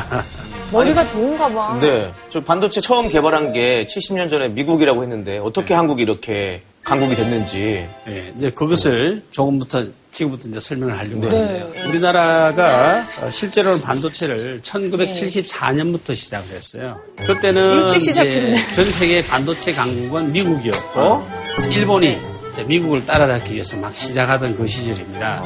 [0.72, 1.78] 머리가 좋은가 봐.
[1.82, 2.12] 네.
[2.30, 7.88] 저 반도체 처음 개발한 게 70년 전에 미국이라고 했는데 어떻게 한국이 이렇게 강국이 됐는지.
[8.08, 11.38] 예, 이제 그것을 조금부터 지금부터 이제 설명을 하려고 네.
[11.38, 11.90] 하는데요.
[11.90, 17.00] 우리나라가 어, 실제로는 반도체를 1974년부터 시작을 했어요.
[17.18, 18.68] 그때는 일찍 이제 시작했네.
[18.74, 21.28] 전 세계 반도체 강국은 미국이었고
[21.72, 22.22] 일본이 이제
[22.68, 25.42] 미국을 따라잡기 위해서 막 시작하던 그 시절입니다.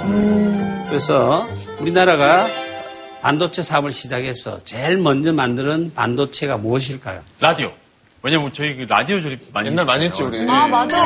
[0.90, 1.48] 그래서
[1.80, 2.48] 우리나라가
[3.22, 7.22] 반도체 사업을 시작해서 제일 먼저 만드는 반도체가 무엇일까요?
[7.42, 7.72] 라디오.
[8.22, 10.28] 왜냐면 저희 그 라디오 조립 많이 옛날 많이 했어요.
[10.28, 10.50] 했지, 우리.
[10.50, 10.98] 아, 맞아.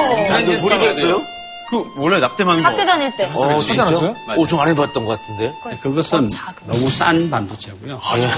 [0.57, 1.21] 조립했어요?
[1.69, 2.69] 그 원래 납땜하는 거.
[2.69, 3.25] 학교 다닐 때.
[3.33, 3.83] 어, 진짜?
[3.83, 4.15] 않았어요?
[4.37, 5.53] 어, 좀 안 해봤던 것 같은데.
[5.81, 6.29] 그것은.
[6.65, 8.01] 너무 싼 반도체고요.
[8.15, 8.29] 네.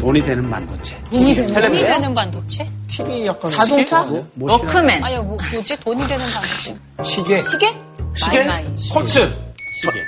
[0.00, 0.98] 돈이 되는 반도체.
[1.10, 2.66] 돈이 되는 반도체?
[2.88, 3.50] TV 약간.
[3.50, 4.02] 자동차?
[4.02, 5.02] 뭐 워크맨.
[5.04, 5.76] 아니요, 뭐, 뭐지?
[5.80, 6.76] 돈이 되는 반도체.
[7.04, 7.42] 시계.
[7.42, 7.68] 시계?
[8.14, 8.44] 시계?
[8.92, 9.32] 쿼츠.
[9.80, 10.04] 시계.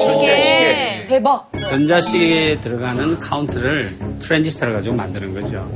[0.00, 1.04] 시계.
[1.08, 1.50] 대박.
[1.68, 5.66] 전자시계에 들어가는 카운터를 트랜지스터를 가지고 만드는 거죠.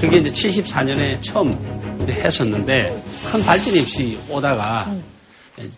[0.00, 1.56] 그게 이제 74년에 처음
[2.02, 2.96] 이제 했었는데
[3.30, 4.92] 큰 발전이 없이 오다가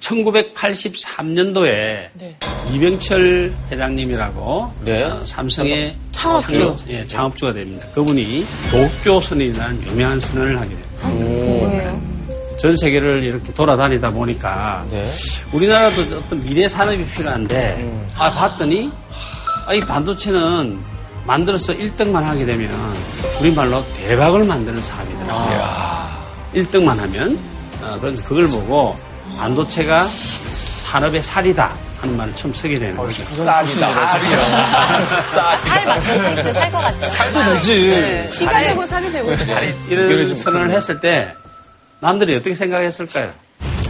[0.01, 1.69] 1983년도에
[2.15, 2.37] 네.
[2.73, 5.03] 이병철 회장님이라고 네.
[5.05, 6.55] 어, 삼성의 창업주.
[6.57, 7.87] 창업- 예, 창업주가 됩니다.
[7.95, 11.09] 그분이 도쿄 선언이라는 유명한 선언을 하게 됩니다.
[11.09, 12.11] 뭐예요?
[12.59, 15.11] 전 세계를 이렇게 돌아다니다 보니까 네.
[15.53, 18.91] 우리나라도 어떤 미래 산업이 필요한데 아 봤더니
[19.67, 20.79] 아, 이 반도체는
[21.25, 22.71] 만들어서 1등만 하게 되면
[23.41, 25.61] 우리말로 대박을 만드는 사업이더라고요.
[26.55, 27.39] 1등만 하면
[27.83, 28.95] 어, 그래서 그걸 보고
[29.41, 30.07] 반도체가
[30.85, 33.25] 산업의 살이다 하는 말을 처음 쓰게 되는 거죠.
[33.35, 33.47] 살
[35.87, 36.15] 맞죠?
[36.15, 37.11] 진짜 살것 같아요.
[37.11, 38.29] 살도 되지.
[38.33, 39.61] 시가 되고 살이 되고 있어.
[39.89, 41.33] 이런 선언을 했을 때
[42.01, 43.31] 남들이 어떻게 생각했을까요?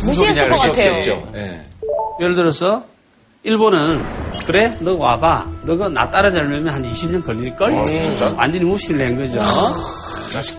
[0.05, 1.29] 무시했을 것 같아요.
[1.35, 1.67] 예.
[2.21, 2.85] 예를 들어서
[3.43, 4.05] 일본은
[4.47, 7.73] 그래 너 와봐 너가 나 따라잡으려면 한 20년 걸릴걸
[8.37, 9.39] 완전히 무시를 한 거죠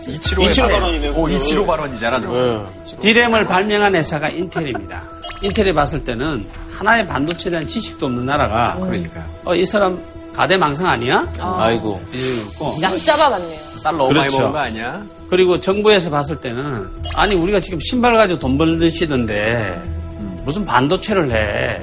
[0.08, 1.08] 이치로 발언이네.
[1.10, 2.18] 오, 이치로 발언이잖아.
[2.18, 2.66] 너.
[3.00, 5.02] 디램을 발명한 회사가 인텔입니다
[5.42, 9.24] 인텔이 봤을 때는 하나의 반도체에 대한 지식도 없는 나라가 그러니까요.
[9.44, 10.00] 어, 이 사람
[10.34, 11.28] 가대망상 아니야?
[11.38, 12.00] 아이고.
[12.12, 13.58] 이러고 약 잡아봤네요.
[13.76, 14.38] 쌀 너무 많이 그렇죠.
[14.38, 15.02] 먹은 거 아니야?
[15.28, 19.80] 그리고 정부에서 봤을 때는 아니 우리가 지금 신발 가지고 돈 벌드시던데
[20.44, 21.80] 무슨 반도체를 해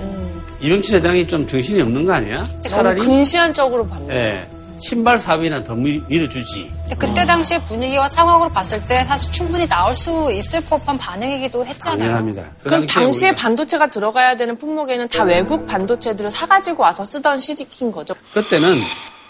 [0.61, 2.39] 이병철 회장이 좀 정신이 없는 거 아니야?
[2.43, 4.13] 너무 차라리 근시안적으로 봤네.
[4.15, 4.47] 예.
[4.81, 6.71] 신발 사업이나 더 밀- 밀어주지.
[6.97, 11.99] 그때 당시에 분위기와 상황으로 봤을 때 사실 충분히 나올 수 있을 법한 반응이기도 했잖아요.
[11.99, 12.43] 당연합니다.
[12.59, 17.91] 그 그럼 당시에 우리가 반도체가 들어가야 되는 품목에는 다 외국 반도체들을 사가지고 와서 쓰던 시기인
[17.91, 18.13] 거죠.
[18.33, 18.79] 그때는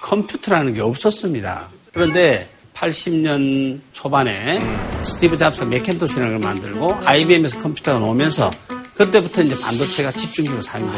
[0.02, 1.68] 컴퓨터라는 게 없었습니다.
[1.94, 4.60] 그런데 80년 초반에
[5.04, 8.52] 스티브 잡스가 맥켄토시라는 걸 만들고 IBM에서 컴퓨터가 나오면서
[8.96, 10.90] 그때부터 이제 반도체가 집중적으로 사용이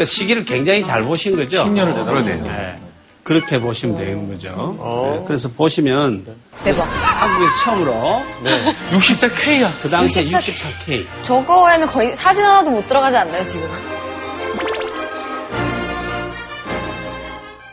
[0.00, 0.04] 됐습니다.
[0.04, 1.64] 그 시기를 굉장히 잘 보신 거죠.
[1.64, 2.42] 10년을 내다 그러네요.
[2.44, 2.76] 네.
[3.22, 4.76] 그렇게 보시면 되는 거죠.
[4.78, 5.24] 네.
[5.26, 6.26] 그래서 보시면
[6.64, 6.84] 대박.
[6.84, 8.22] 한국에서 처음으로
[8.92, 9.70] 64K야.
[9.82, 10.40] 그 당시에 64K.
[10.86, 13.68] 64K 저거에는 거의 사진 하나도 못 들어가지 않나요, 지금?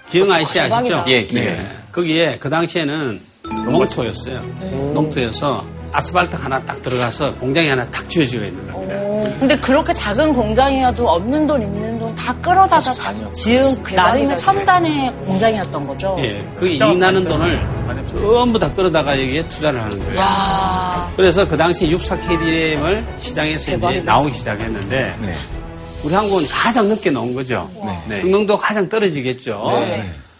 [0.09, 1.03] 기영 아이 씨 아시죠?
[1.07, 1.45] 예, 기영.
[1.45, 1.69] 네.
[1.91, 3.19] 거기에 그 당시에는
[3.65, 4.41] 농토였어요.
[4.93, 8.95] 농토여서 아스팔트 하나 딱 들어가서 공장이 하나 딱 지어지고 있는 겁니다.
[9.39, 11.86] 근데 그렇게 작은 공장이어도 없는 돈 있는 돈
[12.17, 12.79] 다 끌어다가
[13.33, 16.17] 지은 그 나름의 첨단의 공장이었던 거죠.
[16.19, 17.77] 예, 그 이익 나는 돈을
[18.09, 20.21] 전부 다 끌어다가 여기에 투자를 하는 거예요.
[21.15, 25.15] 그래서 그 당시 64KDM을 시장에서 이제 나오기 시작했는데
[26.03, 27.69] 우리 한국은 가장 늦게 나온 거죠.
[28.07, 28.21] 네.
[28.21, 29.71] 성능도 가장 떨어지겠죠.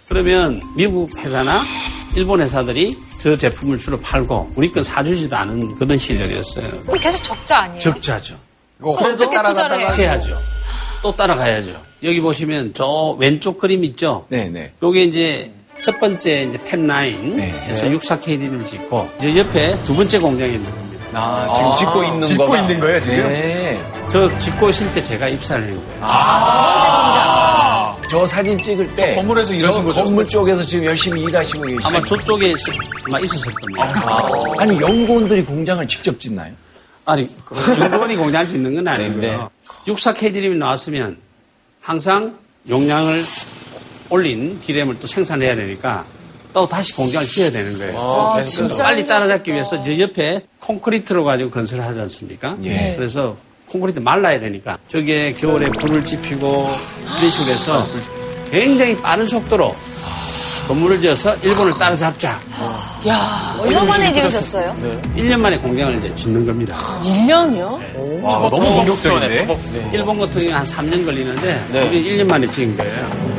[0.09, 1.59] 그러면 미국 회사나
[2.15, 6.83] 일본 회사들이 저 제품을 주로 팔고 우리 건 사주지도 않은 그런 시절이었어요.
[6.83, 7.79] 그럼 계속 적자 아니에요?
[7.81, 8.35] 적자죠.
[8.81, 9.97] 어떻게 투자를?
[9.97, 10.37] 해야죠.
[11.01, 11.71] 또 따라가야죠.
[12.03, 14.25] 여기 보시면 저 왼쪽 그림 있죠?
[14.29, 14.73] 네네.
[14.81, 15.51] 요게 이제
[15.83, 17.53] 첫 번째 이제 팹9에서 네.
[17.97, 20.87] 64KD를 짓고 이제 옆에 두 번째 공장이 있는 겁니다.
[21.13, 22.59] 아, 지금 짓고 있는 짓고 거가.
[22.59, 23.17] 있는 거예요, 지금?
[23.29, 23.79] 네.
[24.09, 25.71] 저 짓고 있을 때 제가 입사를 한
[27.95, 27.97] 거예요.
[28.09, 30.03] 저 사진 찍을 때 건물에서 일하신 저 거죠?
[30.05, 31.87] 건물 쪽에서 지금 열심히 일하시고 계시죠.
[31.87, 32.55] 아마 저쪽에 있,
[33.07, 33.83] 아마 있었을 겁니다.
[34.59, 36.53] 아 니 연구원들이 공장을 직접 짓나요?
[37.05, 37.27] 아니,
[37.79, 39.49] 연구원이 공장을 짓는 건 아니고요.
[39.87, 41.17] 64KD림이 나왔으면
[41.81, 42.37] 항상
[42.69, 43.23] 용량을
[44.09, 46.05] 올린 디램을 또 생산해야 되니까
[46.53, 47.99] 또 다시 공장을 지어야 되는 거예요.
[47.99, 52.57] 아, 진짜 빨리 따라잡기 위해서 저 옆에 콘크리트로 가지고 건설을 하지 않습니까?
[52.63, 52.93] 예.
[52.97, 56.67] 그래서 콘크리트 말라야 되니까 저게 겨울에 불을 지피고
[57.19, 57.87] 이런 식으로 해서
[58.49, 59.75] 굉장히 빠른 속도로
[60.67, 62.39] 건물을 지어서 일본을 따라잡자.
[63.59, 64.75] 얼마 만에 지으셨어요?
[65.15, 66.75] 1년 만에 공장을 이제 짓는 겁니다.
[67.03, 68.21] 1년이요?
[68.23, 69.47] 와, 너무 공격적인데?
[69.93, 73.36] 일본 같은 경우는 한 3년 걸리는데 우리 1년 만에 지은 거예요.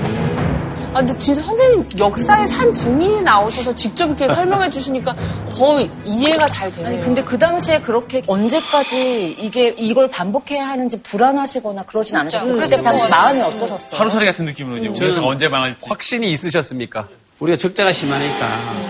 [0.94, 5.14] 아, 근데 진짜 선생님 역사의 산 증인이 나오셔서 직접 이렇게 설명해 주시니까
[5.50, 6.88] 더 이해가 잘 되네요.
[6.88, 12.54] 아니, 근데 그 당시에 그렇게 언제까지 이게, 이걸 반복해야 하는지 불안하시거나 그러진 않으셨어요?
[12.56, 13.08] 그때 당시.
[13.08, 13.90] 마음이 어떠셨어요?
[13.92, 15.88] 하루살이 같은 느낌으로 이제 우리 회사가 언제 망할지.
[15.88, 17.06] 확신이 있으셨습니까?
[17.38, 18.46] 우리가 적자가 심하니까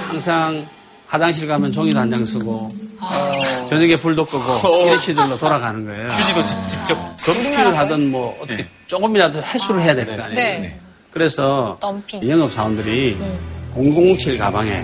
[0.08, 0.66] 항상
[1.08, 2.68] 화장실 가면 종이도 한 장 쓰고
[3.68, 6.08] 저녁에 불도 끄고 이런 시들로 돌아가는 거예요.
[6.10, 7.16] 휴지도 직- 직접.
[7.24, 10.34] 급식을 하든 뭐 어떻게 조금이라도 해수를 해야 될 거 아니에요.
[10.34, 10.80] 네.
[11.18, 12.28] 그래서 덤핑.
[12.30, 13.18] 영업 사원들이
[13.74, 14.82] 007 가방에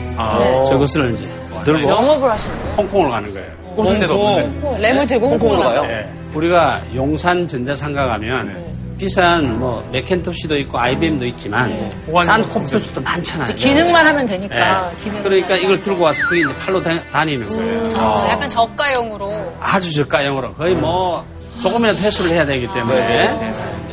[0.68, 1.33] 저것을 이제
[1.64, 2.75] 들고 영업을 하시는 거예요?
[2.75, 4.01] 홍콩을 가는 거예요.
[4.01, 4.79] 데도 없는데.
[4.81, 5.83] 램을 들고 홍콩으로 가요?
[5.83, 6.09] 네.
[6.35, 8.66] 우리가 용산 전자상가 가면
[8.99, 11.92] 비싼 뭐 맥켄토시도 있고 IBM도 있지만
[12.25, 13.55] 싼 컴퓨터도 많잖아요.
[13.55, 14.90] 기능만 하면 되니까.
[14.90, 14.97] 네.
[15.05, 15.23] 기능.
[15.23, 17.79] 그러니까 이걸 들고 와서 그게 이제 팔로 다, 다니는 거예요.
[17.83, 21.25] 그래서 약간 저가용으로 아주 저가형으로 거의 뭐
[21.62, 23.31] 조금이라도 회수를 해야 되기 때문에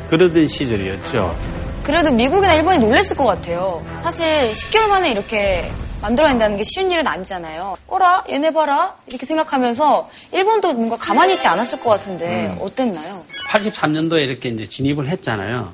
[0.10, 1.51] 그러던 시절이었죠.
[1.84, 3.84] 그래도 미국이나 일본이 놀랬을 것 같아요.
[4.04, 7.78] 사실 10개월 만에 이렇게 만들어낸다는 게 쉬운 일은 아니잖아요.
[7.88, 8.24] 어라?
[8.30, 8.96] 얘네 봐라?
[9.08, 13.24] 이렇게 생각하면서 일본도 뭔가 가만히 있지 않았을 것 같은데 어땠나요?
[13.50, 15.74] 83년도에 이렇게 이제 진입을 했잖아요.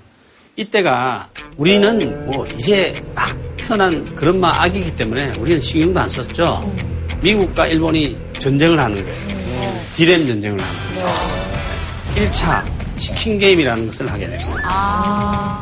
[0.56, 3.30] 이때가 우리는 뭐 이제 막
[3.62, 6.74] 태어난 그런 막 아기이기 때문에 우리는 신경도 안 썼죠.
[7.22, 9.28] 미국과 일본이 전쟁을 하는 거예요.
[9.96, 11.16] 디램 전쟁을 하는 거예요.
[12.16, 12.64] 1차
[12.98, 15.62] 치킨 게임이라는 것을 하게 됩니다.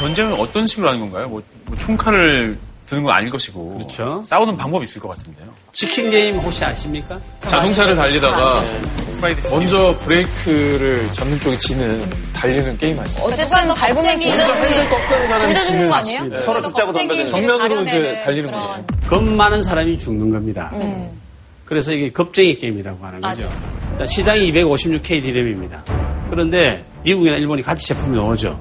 [0.00, 1.28] 전쟁을 어떤 식으로 하는 건가요?
[1.28, 3.78] 뭐, 뭐 총칼을 드는 건 아닐 것이고.
[3.78, 4.22] 그렇죠.
[4.24, 5.46] 싸우는 방법이 있을 것 같은데요.
[5.72, 7.20] 치킨 게임 혹시 아십니까?
[7.46, 8.62] 자동차를 달리다가
[9.50, 13.18] 먼저 브레이크를 잡는 쪽에 지는 달리는 게임 아니에요?
[13.22, 16.22] 어쨌든 밟으면 뒤는 꺾은 사람이 죽는 거 아니에요?
[16.22, 18.84] 지는 서로 죽자고 덤벼드는 정면으로 이제 달리는 거죠.
[19.06, 20.72] 겁 많은 사람이 죽는 겁니다.
[21.66, 23.48] 그래서 이게 겁쟁이 게임이라고 하는 거죠.
[23.98, 25.84] 자, 시장이 256K 디램입니다.
[26.30, 28.58] 그런데 미국이나 일본이 같이 제품이 나오죠.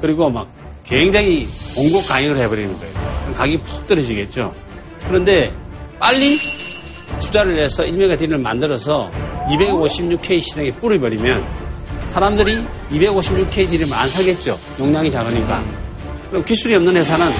[0.00, 0.46] 그리고 막
[0.92, 2.94] 굉장히 공급 강행을 해버리는 거예요.
[3.34, 4.54] 가격이 푹 떨어지겠죠.
[5.06, 5.50] 그런데
[5.98, 6.38] 빨리
[7.18, 9.10] 투자를 해서 1메가 딜을 만들어서
[9.48, 11.46] 256K 시장에 뿌려버리면
[12.10, 14.58] 사람들이 256K 딜을 안 사겠죠.
[14.78, 15.64] 용량이 작으니까.
[16.28, 17.32] 그럼 기술이 없는 회사는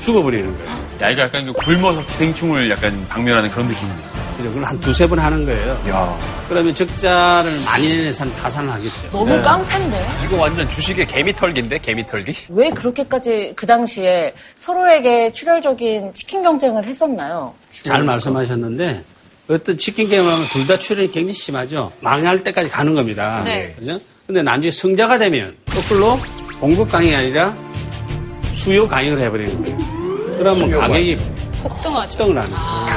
[0.00, 0.86] 죽어버리는 거예요.
[1.02, 4.15] 야, 이거 약간 그 굶어서 기생충을 약간 박멸하는 그런 느낌이네요.
[4.36, 4.48] 그죠?
[4.50, 6.18] 그걸 한 두세 번 하는 거예요.
[6.48, 9.10] 그러면 적자를 많이 내는 회사는 파산을 하겠죠.
[9.12, 9.40] 너무 네.
[9.42, 10.06] 깡패인데?
[10.26, 12.34] 이거 완전 주식의 개미털기인데 개미털기?
[12.50, 17.54] 왜 그렇게까지 그 당시에 서로에게 출혈적인 치킨 경쟁을 했었나요?
[17.82, 19.02] 잘 말씀하셨는데
[19.48, 21.92] 어떤 치킨 게임하면 둘 다 출혈이 굉장히 심하죠.
[22.00, 23.42] 망할 때까지 가는 겁니다.
[23.44, 23.72] 네.
[23.78, 23.98] 그죠?
[24.26, 26.18] 근데 나중에 성자가 되면 거꾸로
[26.60, 27.54] 공급 강이 아니라
[28.54, 30.36] 수요 강행을 해버리는 거예요.
[30.38, 31.16] 그러면 가격이
[31.62, 32.18] 폭등하죠.
[32.18, 32.95] 폭등을 하는 거예요.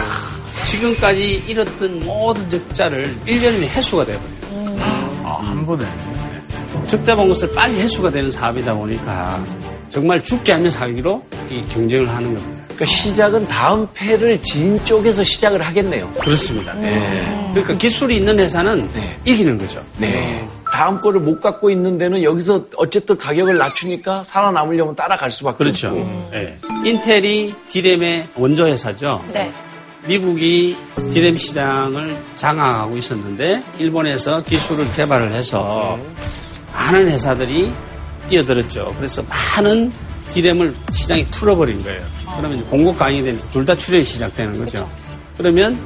[0.70, 4.80] 지금까지 잃었던 모든 적자를 1년이면 해소가 돼버려요.
[5.24, 5.86] 아, 한 번에.
[6.88, 9.44] 적자 본 것을 빨리 해소가 되는 사업이다 보니까
[9.90, 12.64] 정말 죽게 하면서 하기로 이 경쟁을 하는 겁니다.
[12.68, 16.12] 그러니까 시작은 다음 패를 진 쪽에서 시작을 하겠네요.
[16.20, 16.74] 그렇습니다.
[16.74, 18.90] 그러니까 기술이 있는 회사는
[19.26, 19.84] 이기는 거죠.
[19.98, 20.48] 네.
[20.72, 25.88] 다음 거를 못 갖고 있는 데는 여기서 어쨌든 가격을 낮추니까 살아남으려면 따라갈 수밖에 그렇죠.
[25.88, 26.30] 없고.
[26.36, 26.58] 예.
[26.86, 29.24] 인텔이 디램의 원조 회사죠.
[29.34, 29.52] 네.
[30.08, 30.78] 미국이
[31.14, 36.00] 디램 시장을 장악하고 있었는데 일본에서 기술을 개발을 해서
[36.74, 37.74] 많은 회사들이
[38.30, 38.94] 뛰어들었죠.
[38.98, 39.92] 그래서 많은
[40.32, 42.02] 디램을 시장에 풀어버린 거예요.
[42.38, 44.90] 그러면 공급 강이 되면 둘 다 출혈이 시작되는 거죠.
[45.38, 45.80] 그러면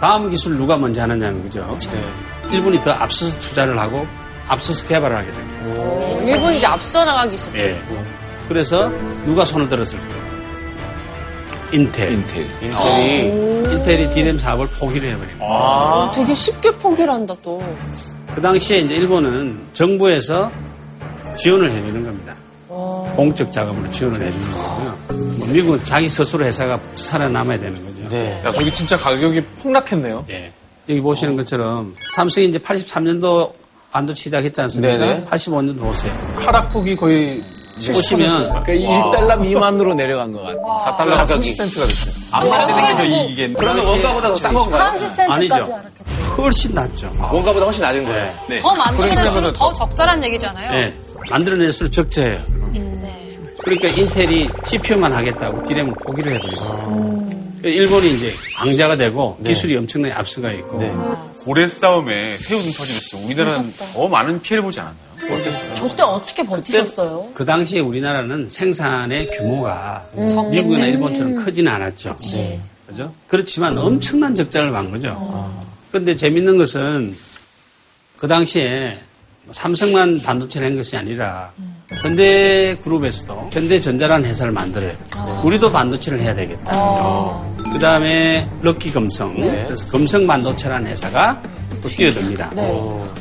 [0.00, 1.76] 다음 기술 누가 먼저 하느냐는 거죠.
[1.92, 2.54] 네.
[2.56, 4.06] 일본이 더 앞서서 투자를 하고
[4.48, 6.24] 앞서서 개발을 하게 됩니다.
[6.26, 7.56] 일본이 이제 앞서 나가기 시작.
[7.56, 7.80] 예.
[8.48, 8.88] 그래서
[9.26, 10.23] 누가 손을 들었을까요?
[11.74, 12.12] 인텔.
[12.12, 12.46] 인텔.
[12.62, 15.44] 인텔이, 인텔이 디램 사업을 포기를 해버립니다.
[15.44, 17.62] 어, 되게 쉽게 포기를 한다 또.
[18.32, 20.50] 그 당시에 이제 일본은 정부에서
[21.36, 22.34] 지원을 해주는 겁니다.
[23.16, 24.98] 공적 자금으로 지원을 해주는 거고요.
[25.38, 28.16] 뭐 미국은 자기 스스로 회사가 살아남아야 되는 거죠.
[28.16, 30.24] 야, 저기 진짜 가격이 폭락했네요.
[30.30, 30.52] 예.
[30.88, 33.52] 여기 보시는 것처럼 삼성이 이제 83년도
[33.90, 34.96] 반도체 시작했지 않습니까?
[34.96, 35.24] 네네.
[35.26, 36.12] 85년도 보세요.
[36.36, 37.42] 하락폭이 거의
[37.92, 40.60] 보시면 그러니까 1달러 미만으로 내려간 것 같아요.
[40.96, 42.14] 4달러 가격이 30센트가 됐어요.
[42.32, 43.54] 안 만드는 게더 이기겠네.
[43.58, 44.92] 그러면 원가보다 더 싼 건가요?
[44.94, 45.54] 30센트까지 아니죠.
[45.54, 46.34] 알았겠다.
[46.36, 47.12] 훨씬 낫죠.
[47.32, 48.32] 원가보다 훨씬 낮은 거예요.
[48.48, 48.58] 네.
[48.60, 50.70] 더 만들어낼수록 더 적절한 얘기잖아요.
[50.72, 50.94] 네.
[51.30, 52.42] 만들어낼수록 적재예요.
[53.62, 57.30] 그러니까 인텔이 CPU만 하겠다고 디램을 포기를 해버리고
[57.62, 60.82] 일본이 이제 강자가 되고 기술이 엄청나게 앞서가 있고
[61.44, 63.24] 고래 싸움에 새우등 터지겠어.
[63.24, 65.13] 우리나라는 더 많은 피해를 보지 않았나요?
[65.30, 65.74] 어땠어요?
[65.74, 67.30] 저때 어떻게 버티셨어요?
[67.34, 70.26] 그 당시에 우리나라는 생산의 규모가 음.
[70.50, 72.14] 미국이나 일본처럼 크지는 않았죠.
[72.86, 73.12] 그죠?
[73.28, 75.52] 그렇지만 엄청난 적자를 본 거죠.
[75.90, 77.14] 그런데 재밌는 것은
[78.18, 78.98] 그 당시에
[79.52, 81.52] 삼성만 반도체를 한 것이 아니라
[82.02, 84.92] 현대 그룹에서도 현대전자라는 회사를 만들어요.
[85.44, 87.44] 우리도 반도체를 해야 되겠다.
[87.72, 89.34] 그 다음에 럭키 금성.
[89.36, 91.42] 그래서 금성 반도체라는 회사가
[91.84, 92.50] 또 뛰어듭니다.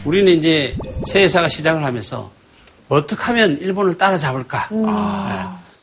[0.06, 0.73] 우리는 이제
[1.08, 2.32] 새 회사가 시작을 하면서
[2.88, 4.69] 어떻게 하면 일본을 따라잡을까?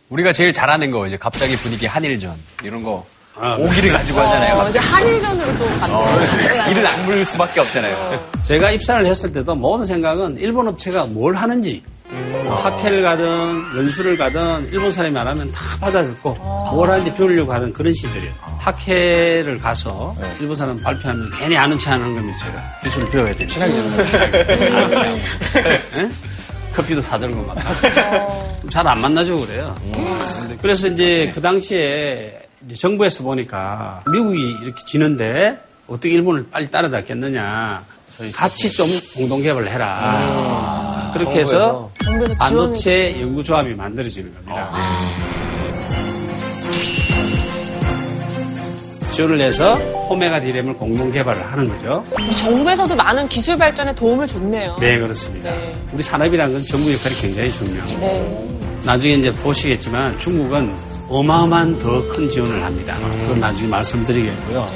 [0.09, 3.05] 우리가 제일 잘하는 거 이제 갑자기 분위기 한일전 이런 거
[3.37, 4.59] 아, 오기를 가지고 하잖아요.
[4.59, 6.71] 어, 이제 한일전으로 또 갔네.
[6.71, 8.29] 이를 악물을 수밖에 없잖아요.
[8.43, 14.69] 제가 입사를 했을 때도 모든 생각은 일본 업체가 뭘 하는지 뭐 학회를 가든 연수를 가든
[14.73, 16.35] 일본 사람이 말하면 다 받아듣고
[16.75, 18.33] 뭘 하는지 배우려고 하는 그런 시절이에요.
[18.59, 22.39] 학회를 가서 일본 사람 발표하면 괜히 아는 체 하는 겁니다.
[22.39, 23.47] 제가 기술을 배워야 되니까.
[23.47, 23.75] 친하게
[25.97, 26.11] 예?
[26.75, 27.57] 커피도 사들고 막.
[28.71, 29.77] 잘 안 만나죠 그래요.
[30.63, 37.83] 그래서 이제 그 당시에 이제 정부에서 보니까 미국이 이렇게 지는데 어떻게 일본을 빨리 따라잡겠느냐.
[38.35, 41.00] 같이 좀 공동 개발을 해라.
[41.13, 44.71] 그렇게 해서 정부에서 반도체 연구조합이 만들어지는 겁니다.
[49.11, 49.77] 지원을 해서
[50.09, 52.05] 포메가 디램을 공동 개발을 하는 거죠.
[52.37, 54.77] 정부에서도 많은 기술 발전에 도움을 줬네요.
[54.81, 55.51] 네, 그렇습니다.
[55.51, 55.73] 네.
[55.93, 58.49] 우리 산업이라는 건 정부 역할이 굉장히 중요하고 네.
[58.85, 60.73] 나중에 이제 보시겠지만 중국은
[61.09, 62.97] 어마어마한 더 큰 지원을 합니다.
[63.23, 64.67] 그건 나중에 말씀드리겠고요.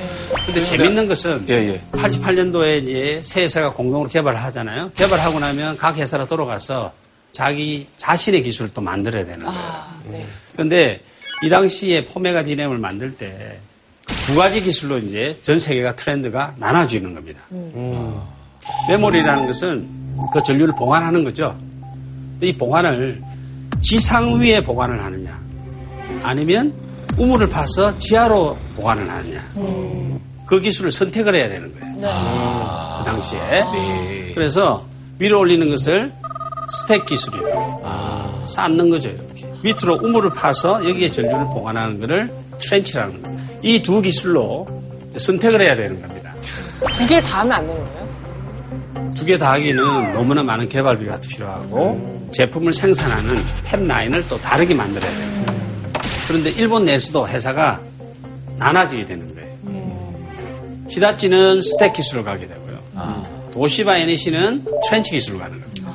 [0.47, 1.81] 근데 재밌는 것은 예, 예.
[1.93, 4.93] 88년도에 이제 새 회사가 공동으로 개발을 하잖아요.
[4.95, 6.93] 개발하고 나면 각 회사로 돌아가서
[7.33, 9.61] 자기 자신의 기술을 또 만들어야 되는 거예요.
[9.61, 10.27] 아, 네.
[10.53, 11.03] 그런데
[11.45, 13.59] 이 당시에 포메가 디램을 만들 때
[14.27, 17.41] 두 가지 기술로 이제 전 세계가 트렌드가 나눠지는 겁니다.
[18.89, 19.87] 메모리라는 것은
[20.33, 21.59] 그 전류를 보관하는 거죠.
[22.41, 23.23] 이 보관을
[23.81, 25.41] 지상 위에 보관을 하느냐,
[26.23, 26.73] 아니면
[27.19, 29.45] 우물을 파서 지하로 보관을 하느냐.
[30.47, 31.95] 그 기술을 선택을 해야 되는 거예요.
[31.95, 34.33] 그 당시에.
[34.35, 34.85] 그래서
[35.19, 36.13] 위로 올리는 것을
[36.71, 38.43] 스택 기술이에요.
[38.47, 39.47] 쌓는 거죠, 이렇게.
[39.63, 43.39] 밑으로 우물을 파서 여기에 전류를 보관하는 것을 트렌치라는 거예요.
[43.63, 44.67] 이 두 기술로
[45.17, 46.33] 선택을 해야 되는 겁니다.
[46.93, 49.15] 두 개 다 하면 안 되는 거예요?
[49.15, 53.37] 두 개 다 하기는 너무나 많은 개발비가 필요하고 제품을 생산하는
[53.71, 55.44] 팹 라인을 또 다르게 만들어야 돼요.
[56.29, 57.81] 그런데 일본 내에서도 회사가
[58.59, 59.45] 나눠지게 되는 거예요.
[60.89, 62.79] 히다치는 스택 기술을 가게 되고요.
[63.53, 65.93] 도시바 에너시는 트렌치 기술을 가는 겁니다.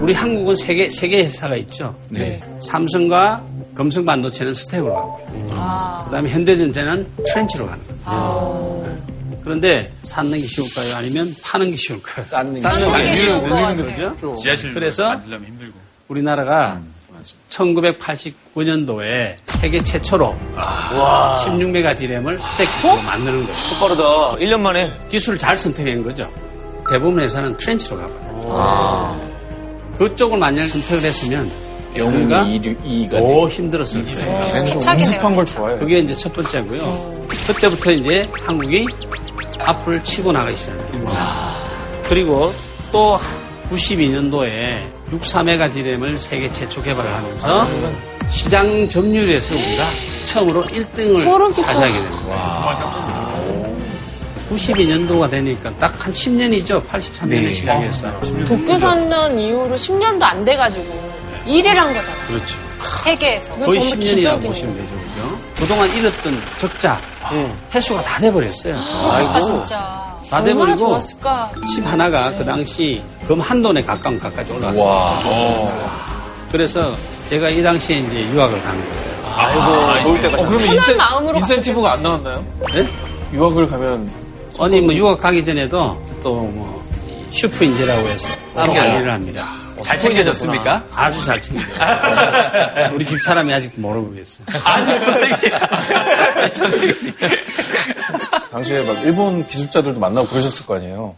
[0.00, 1.96] 우리 한국은 세 개, 세 개 회사가 있죠.
[2.08, 2.40] 네.
[2.62, 3.44] 삼성과
[3.74, 6.04] 금성 반도체는 스택으로 가고요.
[6.06, 8.10] 그 다음에 현대전자는 트렌치로 가는 겁니다.
[9.42, 10.96] 그런데 쌓는 게 쉬울까요?
[10.96, 12.26] 아니면 파는 게 쉬울까요?
[12.26, 13.40] 쌓는 게 쌓는 게 쉬울.
[14.14, 14.34] 그죠?
[14.34, 15.20] 지하실 그래서.
[16.08, 16.80] 우리나라가
[17.48, 23.80] 1989년도에 세계 최초로 16메가 디램을 스택으로 만드는 거예요.
[23.80, 24.36] 빠르다.
[24.36, 24.92] 1년 만에.
[25.10, 26.28] 기술을 잘 선택한 거죠.
[26.88, 29.20] 대부분 회사는 트렌치로 가거든요.
[29.98, 31.50] 그쪽을 만약 선택을 했으면
[31.94, 34.64] 이가 더 힘들었을 거예요.
[34.64, 35.44] 음습한 걸.
[35.44, 35.78] 좋아해요.
[35.78, 37.26] 그게 이제 첫 번째고요.
[37.28, 38.86] 그때부터 이제 한국이
[39.60, 41.52] 앞을 치고 나가기 시작합니다.
[42.08, 42.52] 그리고
[42.90, 43.18] 또
[43.70, 44.80] 92년도에
[45.12, 47.66] 64메가 디램을 세계 최초 개발을 하면서
[48.30, 49.88] 시장 점유율에서 우리가
[50.26, 51.66] 처음으로 1등을 소름 끼쳐.
[51.66, 53.30] 차지하게 됩니다.
[54.50, 56.84] 92년도가 되니까 딱 한 10년이죠.
[56.88, 58.44] 83년에 시작했어 요.
[58.46, 61.10] 도쿄 선언 이후로 10년도 안 돼가지고
[61.46, 62.16] 1위를 한 거잖아.
[62.26, 62.56] 그렇죠.
[63.04, 63.52] 세계에서.
[63.56, 64.48] 거의 정말 10년이라고 기적이네.
[64.48, 64.90] 보시면 되죠.
[64.90, 65.38] 그죠?
[65.56, 67.00] 그동안 잃었던 적자,
[67.74, 68.76] 회수가 다 돼버렸어요.
[68.76, 69.99] 아, 진짜.
[70.30, 71.50] 다 얼마나 돼버리고 좋았을까.
[71.74, 75.90] 집 하나가 그 당시 금 한 돈에 가까운 가까이 올라왔어요.
[76.52, 76.94] 그래서
[77.28, 79.10] 제가 이 당시에 이제 유학을 간 거예요.
[79.36, 82.44] 아이고, 좋을 때가 어, 그러면 편한 인센, 마음으로 인센티브가 안 나왔나요?
[82.74, 82.88] 네?
[83.32, 84.10] 유학을 가면
[84.58, 86.80] 아니 뭐 유학 가기 전에도 또뭐
[87.32, 89.46] 슈프 인재라고 해서 따로 관리를 합니다.
[89.82, 90.82] 잘 챙겨졌습니까?
[90.94, 92.90] 아주 잘 챙겨줬어요.
[92.94, 94.46] 우리 집 사람이 아직도 모르고 있어요.
[98.50, 101.14] 당시에 막 일본 기술자들도 만나고 그러셨을 거 아니에요.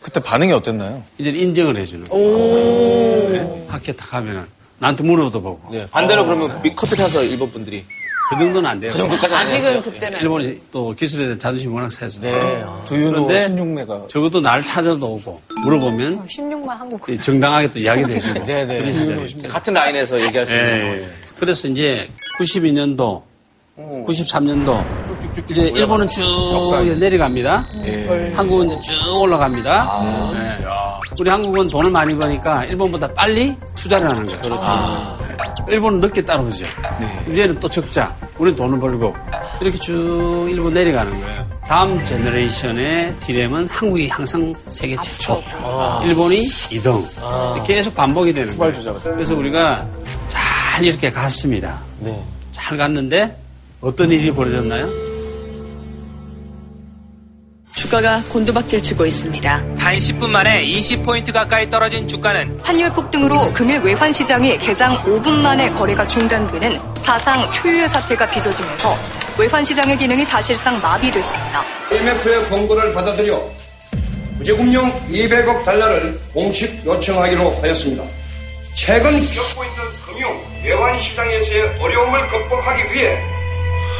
[0.00, 1.02] 그때 반응이 어땠나요?
[1.18, 3.30] 이제 인정을 해주는 거예요.
[3.30, 3.66] 네.
[3.68, 4.44] 학교 딱 가면은
[4.78, 5.86] 나한테 물어도 보고 네.
[5.90, 7.84] 반대로 그러면 미- 커피 타서 일본 분들이.
[8.28, 8.90] 그 정도는 안 돼요.
[8.90, 9.82] 그 정도까지 안 아직은.
[9.82, 10.20] 그때는.
[10.20, 12.64] 일본이 또 기술에 대한 자존심이 워낙 세서 네.
[12.86, 14.08] 두유노 그런데 16메가.
[14.08, 17.22] 적어도 날 찾아도 오고 물어보면 16만 한국.
[17.22, 18.78] 정당하게 또 이야기도 해주고 네네.
[18.78, 19.48] 그런 시절이죠.
[19.48, 21.02] 같은 라인에서 얘기할 수 있는.
[21.02, 21.08] 예.
[21.38, 22.08] 그래서 이제
[22.40, 23.22] 92년도,
[23.76, 24.84] 93년도
[25.50, 26.22] 이제 일본은 쭉
[26.98, 27.64] 내려갑니다.
[28.34, 30.00] 한국은 이제 쭉 올라갑니다.
[30.34, 30.64] 예.
[31.20, 34.40] 우리 한국은 돈을 많이 버니까 일본보다 빨리 투자를 하는 거예요.
[34.42, 35.66] 그렇죠.
[35.68, 36.64] 일본은 늦게 따라오죠.
[37.30, 38.14] 이제는 또 적자.
[38.38, 39.14] 우리는 돈을 벌고
[39.60, 41.46] 이렇게 쭉 일본 내려가는 거예요.
[41.66, 45.42] 다음 generation의 디램은 한국이 항상 세계 최초,
[46.04, 47.04] 일본이 2등.
[47.66, 49.00] 계속 반복이 되는 거예요.
[49.02, 49.86] 그래서 우리가
[50.28, 51.80] 잘 이렇게 갔습니다.
[52.52, 53.36] 잘 갔는데
[53.80, 54.88] 어떤 일이 벌어졌나요?
[57.74, 59.74] 주가가 곤두박질 치고 있습니다.
[59.76, 65.70] 단 10분 만에 20포인트 가까이 떨어진 주가는 환율 폭등으로 금일 외환 시장이 개장 5분 만에
[65.70, 68.98] 거래가 중단되는 사상 초유의 사태가 빚어지면서
[69.38, 71.62] 외환 시장의 기능이 사실상 마비됐습니다.
[71.92, 73.48] IMF의 권고를 받아들여
[74.38, 78.02] 구제금융 200억 달러를 공식 요청하기로 하였습니다.
[78.74, 83.35] 최근 겪고 있는 금융 외환 시장에서의 어려움을 극복하기 위해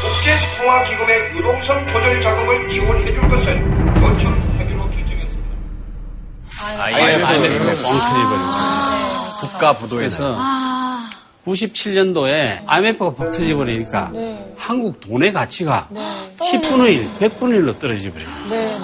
[0.01, 5.49] 국제통화기금의 유동성 조절 자금을 지원해 줄 것을 요청하기로 결정했습니다.
[6.79, 9.37] IMF가 뻥 터져버리고.
[9.39, 10.57] 국가 부도에서 그래서
[11.45, 14.11] 97년도에 IMF가 퍽 터져버리니까
[14.57, 15.87] 한국 돈의 가치가
[16.39, 18.29] 10분의 1, 100분의 1로 떨어져 버려요.
[18.49, 18.79] 네, 네.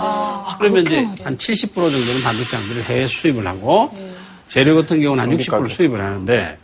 [0.59, 3.91] 그러면 이제 한 70% 정도는 반도체들을 해외 수입을 하고
[4.47, 6.57] 재료 같은 경우는 한 60% 수입을 하는데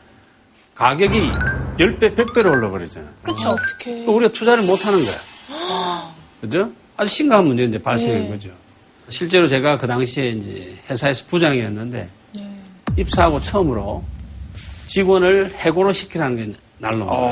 [0.79, 1.31] 가격이
[1.77, 3.09] 10배, 100배로 올라버리잖아요.
[3.21, 4.05] 그쵸, 어떡해.
[4.05, 5.15] 또 우리가 투자를 못 하는 거야.
[6.39, 6.71] 그죠?
[6.95, 8.49] 아주 심각한 문제가 이제 발생한 거죠.
[9.09, 12.07] 실제로 제가 그 당시에 이제 회사에서 부장이었는데
[12.97, 14.05] 입사하고 처음으로
[14.87, 17.29] 직원을 해고를 시키라는 게 날로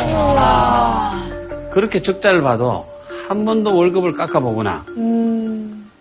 [1.71, 2.85] 그렇게 적자를 봐도
[3.29, 4.85] 한 번도 월급을 깎아보거나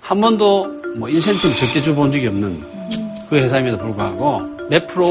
[0.00, 0.66] 한 번도
[0.96, 2.64] 뭐 인센티브 적게 줘본 적이 없는
[3.30, 5.06] 그 회사임에도 불구하고 몇 프로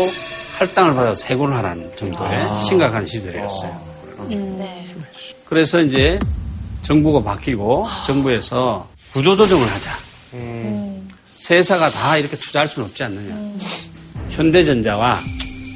[0.57, 3.81] 할당을 받아서 해고를 하라는 정도의 심각한 시절이었어요.
[5.45, 6.17] 그래서 이제
[6.83, 9.91] 정부가 바뀌고 정부에서 구조조정을 하자.
[11.39, 13.35] 세 회사가 다 이렇게 투자할 수는 없지 않느냐.
[14.29, 15.19] 현대전자와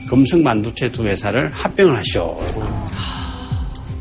[0.09, 2.39] 금성반도체 두 회사를 합병을 하시오.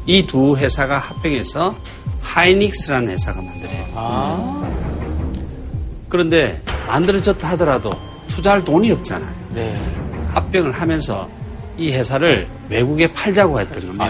[0.06, 1.76] 이 두 회사가 합병해서
[2.22, 4.66] 하이닉스라는 회사가 만들어요.
[6.08, 7.90] 그런데 만들어졌다 하더라도
[8.28, 10.07] 투자할 돈이 없잖아요.
[10.32, 11.28] 합병을 하면서
[11.76, 14.04] 이 회사를 외국에 팔자고 했던 겁니다.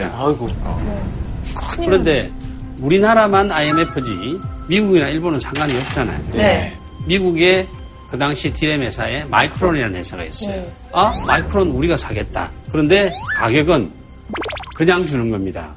[1.85, 2.31] 그런데
[2.81, 4.39] 우리나라만 IMF지
[4.69, 6.19] 미국이나 일본은 상관이 없잖아요.
[6.33, 6.77] 네.
[7.07, 7.66] 미국에
[8.11, 10.64] 그 당시 디램 회사에 마이크론이라는 회사가 있어요.
[10.93, 12.51] 아, 마이크론 우리가 사겠다.
[12.71, 13.91] 그런데 가격은
[14.75, 15.71] 그냥 주는 겁니다.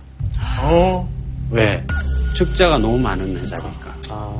[1.50, 1.84] 왜?
[2.36, 3.96] 적자가 너무 많은 회사니까.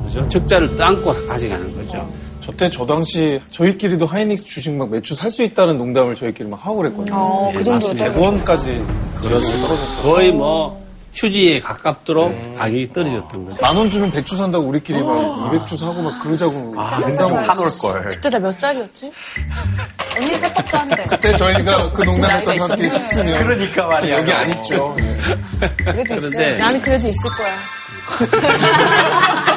[0.06, 0.28] 그죠?
[0.28, 2.10] 적자를 떠안고 가져가는 거죠.
[2.44, 6.64] 저 때 저 당시 저희끼리도 하이닉스 주식 막 매출 살 수 있다는 농담을 저희끼리 막
[6.66, 7.14] 하고 그랬거든요.
[7.16, 8.84] 어, 그 정도로 100원까지
[9.22, 10.02] 그렇습니다.
[10.02, 10.82] 거의 뭐
[11.14, 13.58] 휴지에 가깝도록 가격이 떨어졌던 거죠.
[13.62, 18.08] 만 원 주면 백주 산다고 우리끼리 막 200주 사고 막 그러자고 농담을 사놓을 걸.
[18.08, 19.12] 그때 나 몇 살이었지?
[20.16, 21.04] 언니 세법도 한대.
[21.04, 22.88] 그때 저희가 그 농담했던 있었네.
[22.88, 24.18] 샀으면 그러니까 말이야.
[24.18, 24.96] 여기 안 있죠.
[25.76, 26.40] 그래도 있어.
[26.58, 27.54] 나는 그래도 있을 거야.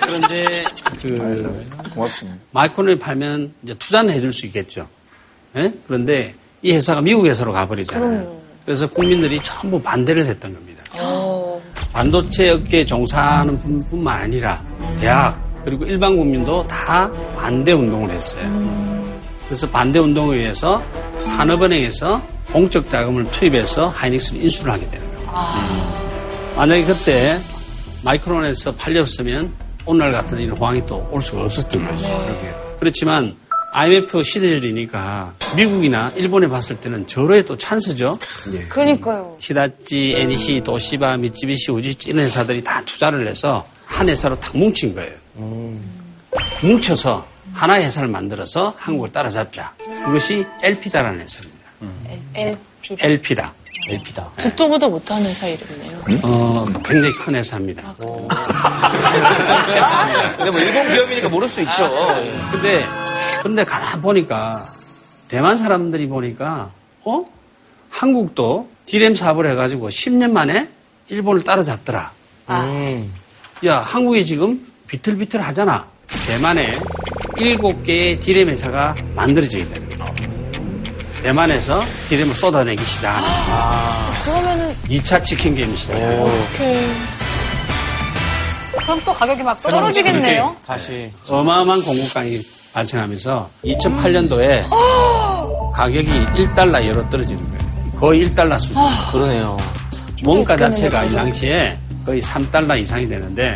[0.00, 0.64] 그런데
[1.00, 2.38] 그 고맙습니다.
[2.52, 4.88] 마이크론을 팔면 이제 투자는 해줄 수 있겠죠.
[5.56, 5.72] 예?
[5.86, 8.40] 그런데 이 회사가 미국 회사로 가버리잖아요.
[8.64, 10.82] 그래서 국민들이 전부 반대를 했던 겁니다.
[10.98, 11.62] 어.
[11.92, 14.62] 반도체 업계에 종사하는 분뿐만 아니라
[14.98, 19.06] 대학 그리고 일반 국민도 다 반대 운동을 했어요.
[19.46, 20.82] 그래서 반대 운동에 의해서
[21.22, 22.22] 산업은행에서
[22.52, 25.32] 공적 자금을 투입해서 하이닉스를 인수를 하게 되는 겁니다.
[26.56, 27.38] 만약에 그때
[28.04, 29.52] 마이크론에서 팔렸으면
[29.86, 32.08] 오늘 같은 이런 호황이 또 올 수가 없었던 거죠.
[32.80, 33.36] 그렇지만
[33.72, 38.18] IMF 시대절이니까 미국이나 일본에 봤을 때는 저로의 또 찬스죠.
[38.68, 39.36] 그러니까요.
[39.40, 45.12] 히다치, NEC, 도시바, 미쯔비시, 우지치 이런 회사들이 다 투자를 해서 한 회사로 딱 뭉친 거예요.
[46.62, 49.74] 뭉쳐서 하나의 회사를 만들어서 한국을 따라잡자.
[50.04, 51.66] 그것이 LP다라는 회사입니다.
[52.34, 52.58] LP.
[52.98, 53.52] LP다.
[53.88, 54.30] LP다.
[54.36, 55.96] 듣도 보도 못하는 회사 이름이네요.
[56.22, 57.94] 어, 굉장히 큰 회사입니다.
[60.36, 61.88] 근데 뭐 일본 기업이니까 모를 수 있죠.
[62.50, 62.84] 근데,
[63.38, 64.64] 그런데 가만 보니까,
[65.28, 66.70] 대만 사람들이 보니까,
[67.04, 67.24] 어?
[67.90, 70.68] 한국도 디램 사업을 해가지고 10년 만에
[71.08, 72.12] 일본을 따라잡더라.
[73.64, 75.86] 야, 한국이 지금 비틀비틀 하잖아.
[76.26, 76.78] 대만에
[77.36, 78.94] 7개의 디램 회사가
[79.68, 79.85] 되는 거예요.
[81.22, 84.14] 대만에서 디램을 쏟아내기 시작하는 거예요.
[84.24, 86.24] 그러면은 2차 치킨 게임이 시작해요.
[86.52, 86.86] 오케이.
[88.78, 90.54] 그럼 또 가격이 막 떨어지겠네요.
[90.66, 91.10] 다시.
[91.28, 92.40] 어마어마한 공급강이
[92.72, 94.64] 발생하면서 2008년도에
[95.74, 97.66] 가격이 1달러 예로 떨어지는 거예요.
[97.98, 98.76] 거의 1달러 수준.
[99.10, 99.56] 그러네요.
[100.24, 103.54] 원가 자체가 이 당시에 거의 3달러 이상이 되는데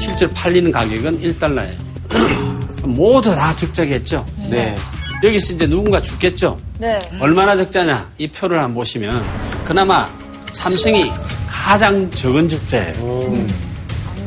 [0.00, 1.76] 실제로 팔리는 가격은 1달러예요.
[2.86, 4.24] 모두 다 적자겠죠.
[4.50, 4.76] 네.
[5.22, 6.58] 여기서 이제 누군가 죽겠죠.
[6.78, 6.98] 네.
[7.20, 9.24] 얼마나 적자냐 이 표를 한번 보시면
[9.64, 10.08] 그나마
[10.52, 11.10] 삼성이
[11.48, 13.46] 가장 적은 적자예요.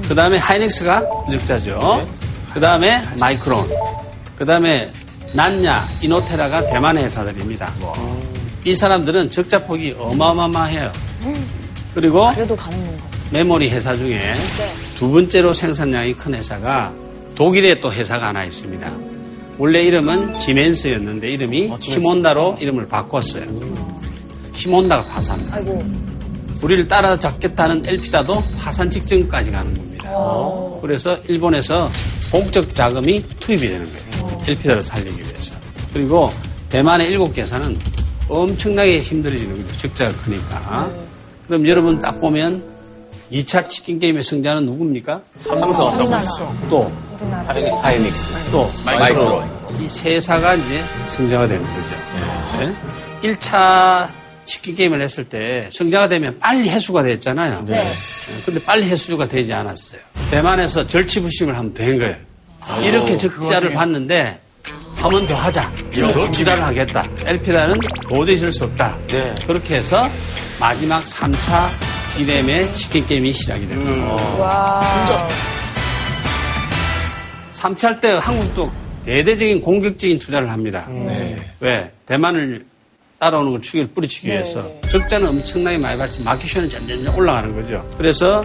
[0.07, 2.07] 그 다음에 하이닉스가 적자죠.
[2.53, 3.69] 그 다음에 마이크론,
[4.35, 4.89] 그 다음에
[5.33, 7.73] 난야, 이노테라가 대만의 회사들입니다.
[8.65, 10.91] 이 사람들은 적자 폭이 어마어마해요.
[11.95, 13.05] 그리고 그래도 가는 건가?
[13.31, 14.35] 메모리 회사 중에
[14.97, 16.91] 두 번째로 생산량이 큰 회사가
[17.35, 18.91] 독일에 또 회사가 하나 있습니다.
[19.57, 23.45] 원래 이름은 지멘스였는데 이름이 히몬다로 이름을 바꿨어요.
[24.53, 25.47] 히몬다가 파산.
[25.51, 25.83] 아이고.
[26.61, 30.09] 우리를 따라잡겠다는 엘피다도 파산 직전까지 가는 겁니다.
[30.81, 31.89] 그래서 일본에서
[32.31, 34.41] 공적 자금이 투입이 되는 거예요.
[34.47, 35.55] 엘피다를 살리기 위해서.
[35.93, 36.29] 그리고
[36.69, 37.77] 대만의 일곱 개사는
[38.29, 39.77] 엄청나게 힘들어지는 거죠.
[39.79, 40.89] 적자가 크니까.
[41.47, 42.63] 그럼 여러분 딱 보면
[43.31, 45.21] 2차 치킨 게임의 승자는 누굽니까?
[45.37, 46.57] 삼성.
[46.69, 46.91] 또,
[47.81, 48.51] 하이닉스.
[48.51, 49.49] 또, 마이크론.
[49.79, 51.95] 이세 사가 이제 승자가 되는 거죠.
[52.59, 52.73] 네?
[53.23, 54.07] 1차
[54.45, 57.63] 치킨 게임을 했을 때 승자가 되면 빨리 해수가 됐잖아요.
[57.65, 57.81] 네.
[58.45, 60.01] 근데 빨리 해수가 되지 않았어요.
[60.29, 62.15] 대만에서 절치부심을 하면 된 거예요.
[62.83, 64.39] 이렇게 적자를 봤는데
[64.95, 65.71] 한번더 하자.
[66.13, 67.07] 더 투자를 하겠다.
[67.25, 68.97] 엘피다는 도저히 있을 수 없다.
[69.07, 69.33] 네.
[69.47, 70.09] 그렇게 해서
[70.59, 71.69] 마지막 3차
[72.17, 74.13] 디램의 치킨 게임이 시작이 됩니다.
[74.37, 74.83] 와.
[77.61, 78.71] 3차 때 한국도
[79.05, 80.87] 대대적인 공격적인 투자를 합니다.
[81.59, 81.91] 왜?
[82.05, 82.65] 대만을
[83.19, 84.67] 따라오는 걸 추기를 뿌리치기 위해서.
[84.89, 87.87] 적자는 엄청나게 많이 받지 마켓션은 점점 올라가는 거죠.
[87.97, 88.43] 그래서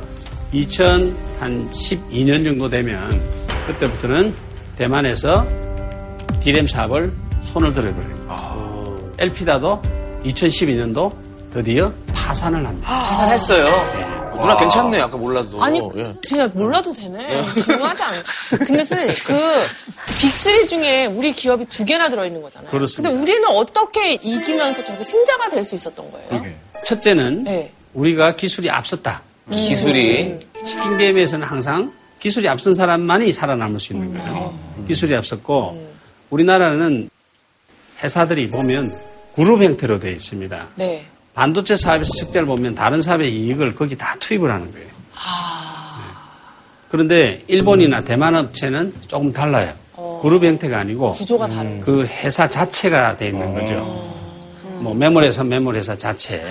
[0.52, 3.20] 2012년 정도 되면
[3.66, 4.34] 그때부터는
[4.76, 5.46] 대만에서
[6.40, 7.12] 디램 사업을
[7.44, 9.12] 손을 들어버려요.
[9.18, 9.82] 엘피다도
[10.26, 11.12] 2012년도
[11.52, 12.98] 드디어 파산을 합니다.
[12.98, 14.05] 파산했어요.
[14.36, 15.00] 누나 괜찮네.
[15.00, 15.62] 아까 몰라도.
[15.62, 16.14] 아니, 예.
[16.22, 17.42] 진짜 몰라도 되네.
[17.64, 18.22] 중요하지 않아.
[18.64, 19.66] 근데 선생님, 그,
[20.18, 22.70] 빅3 중에 우리 기업이 두 개나 들어있는 거잖아요.
[22.70, 23.10] 그렇습니다.
[23.10, 26.44] 근데 우리는 어떻게 이기면서 저렇게 승자가 될 수 있었던 거예요?
[26.84, 27.72] 첫째는 네.
[27.94, 29.22] 우리가 기술이 앞섰다.
[29.50, 30.38] 기술이.
[30.64, 34.56] 치킨 게임에서는 항상 기술이 앞선 사람만이 살아남을 수 있는 거예요.
[34.88, 35.86] 기술이 앞섰고
[36.30, 37.08] 우리나라는
[38.02, 38.96] 회사들이 보면
[39.34, 40.66] 그룹 형태로 되어 있습니다.
[40.76, 41.04] 네.
[41.36, 44.86] 반도체 사업에서 적자를 보면 다른 사업의 이익을 거기 다 투입을 하는 거예요.
[44.86, 44.92] 네.
[46.88, 49.74] 그런데 일본이나 대만 업체는 조금 달라요.
[50.22, 53.74] 그룹 형태가 아니고 구조가 다른 그 회사 자체가 돼 있는 거죠.
[54.80, 56.42] 뭐 메모리 회사 메모리 회사 자체.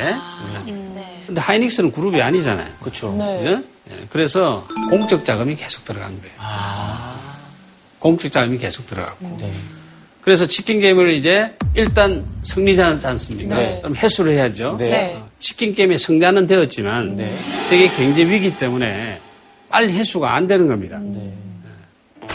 [1.26, 2.72] 근데 하이닉스는 그룹이 아니잖아요.
[2.80, 3.12] 그렇죠.
[3.18, 3.64] 네.
[4.12, 6.36] 그래서 공적 자금이 계속 들어간 거예요.
[7.98, 9.40] 공적 자금이 계속 들어갔고.
[10.26, 13.58] 그래서 치킨 게임을 이제 일단 승리자지 않습니까?
[13.58, 13.80] 네.
[13.80, 14.76] 그럼 해수를 해야죠.
[14.80, 15.16] 네.
[15.38, 17.16] 치킨 게임의 승자는 되었지만
[17.70, 19.22] 세계 경제 위기 때문에
[19.70, 20.98] 빨리 해수가 안 되는 겁니다.
[21.00, 21.32] 네.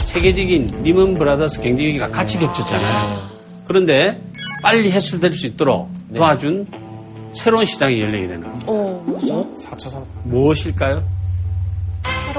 [0.04, 3.28] 세계적인 리먼 브라더스 경제 위기가 같이 겹쳤잖아요.
[3.64, 4.20] 그런데
[4.62, 6.68] 빨리 해소될 수 있도록 도와준
[7.36, 8.66] 새로운 시장이 열리게 되는 거죠.
[8.68, 9.52] 어, 뭐죠?
[9.56, 10.06] 4차 산업.
[10.22, 11.02] 무엇일까요?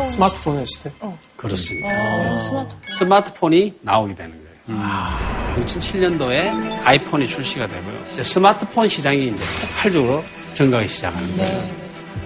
[0.08, 0.92] 스마트폰의 시대?
[1.36, 1.90] 그렇습니다.
[1.90, 2.94] 아, 스마트폰.
[2.94, 4.41] 스마트폰이 나오게 되는 거예요.
[4.70, 8.24] 2007년도에 아이폰이 출시가 되고요.
[8.24, 11.52] 스마트폰 시장이 이제 폭발적으로 증가하기 시작하는 거예요.
[11.52, 11.76] 네.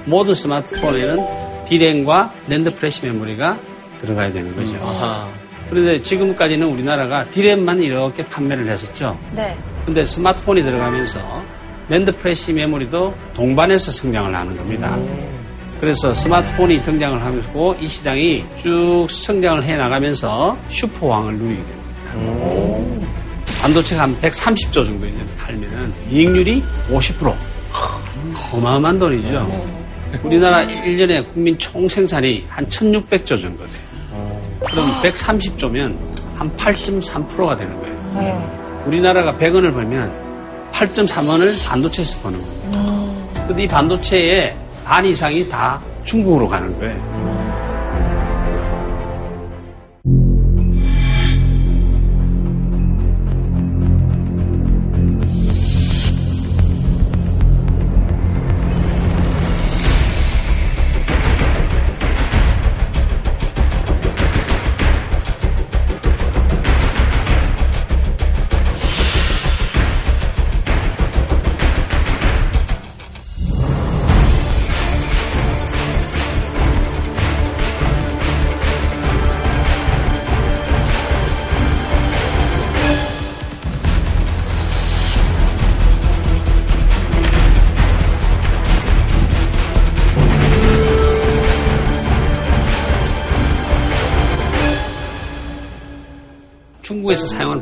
[0.06, 3.58] 모든 스마트폰에는 디램과 낸드 플래시 메모리가
[4.02, 4.78] 들어가야 되는 거죠.
[5.70, 9.18] 그런데 지금까지는 우리나라가 디램만 이렇게 판매를 했었죠.
[9.32, 9.58] 네.
[9.86, 11.20] 근데 스마트폰이 들어가면서
[11.90, 14.98] 낸드 플래시 메모리도 동반해서 성장을 하는 겁니다.
[15.80, 21.75] 그래서 스마트폰이 등장을 하면서 이 시장이 쭉 성장을 해 나가면서 슈퍼호황을 누리게 됩니다.
[23.62, 27.34] 반도체가 한 130조 정도 이제 팔면은 이익률이 50%.
[28.54, 29.48] 어마어마한 돈이죠.
[30.24, 34.42] 우리나라 1년에 국민 총 생산이 한 1600조 정도 돼요.
[34.68, 35.98] 그럼 130조면
[36.36, 38.84] 한 8.3%가 되는 거예요.
[38.86, 40.14] 우리나라가 100원을 벌면
[40.72, 43.48] 8.3원을 반도체에서 버는 겁니다.
[43.48, 44.56] 근데 이 반도체의
[44.86, 47.35] 반 이상이 다 중국으로 가는 거예요.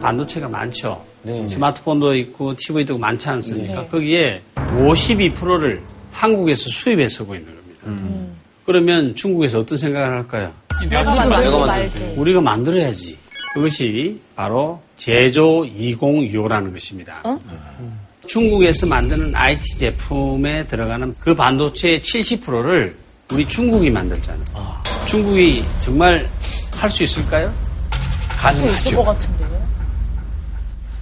[0.08, 1.02] 반도체가 많죠.
[1.26, 3.82] 스마트폰도 있고 TV도 많지 않습니까?
[3.82, 3.88] 네.
[3.88, 5.82] 거기에 52%를
[6.12, 8.34] 한국에서 수입해 쓰고 있는 겁니다.
[8.66, 10.52] 그러면 중국에서 어떤 생각을 할까요?
[10.92, 11.30] 만들지
[11.66, 12.14] 말지.
[12.18, 13.18] 우리가 만들어야지.
[13.54, 17.24] 그것이 바로 제조 2025라는 것입니다.
[18.28, 22.96] 중국에서 만드는 IT 제품에 들어가는 그 반도체의 70%를
[23.32, 24.44] 우리 중국이 만들잖아요.
[25.08, 26.30] 중국이 정말
[26.76, 27.54] 할 수 있을까요?
[28.74, 29.43] 있을 것 같은데요.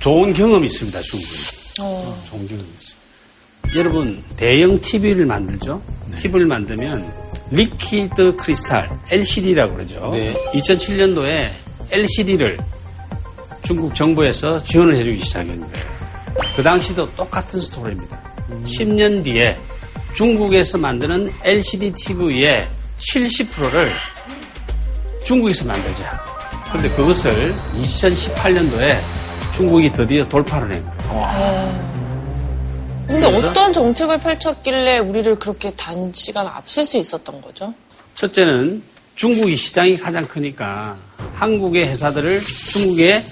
[0.02, 1.34] 좋은 경험이 있습니다, 중국에.
[1.80, 2.24] 어.
[2.30, 3.02] 좋은 경험이 있어요.
[3.76, 5.82] 여러분, 대형 TV를 만들죠?
[6.18, 7.14] TV를 만들면
[7.52, 10.12] liquid crystal, LCD라고 그러죠.
[10.54, 11.50] 2007년도에
[11.92, 12.58] LCD를
[13.64, 15.80] 중국 정부에서 지원을 해주기 시작했는데
[16.56, 18.20] 그 당시도 똑같은 스토리입니다.
[18.66, 19.58] 10년 뒤에
[20.16, 23.88] 중국에서 만드는 LCD TV의 70%를
[25.24, 26.20] 중국에서 만들자.
[26.70, 29.21] 그런데 그것을 2018년도에
[29.54, 31.92] 중국이 드디어 돌파를 한 거예요.
[33.08, 33.50] 근데 그래서?
[33.50, 37.74] 어떤 정책을 펼쳤길래 우리를 그렇게 단시간 앞설 수 있었던 거죠?
[38.16, 38.82] 첫째는
[39.16, 40.96] 중국이 시장이 가장 크니까
[41.36, 42.40] 한국의 회사들을
[42.72, 43.24] 중국에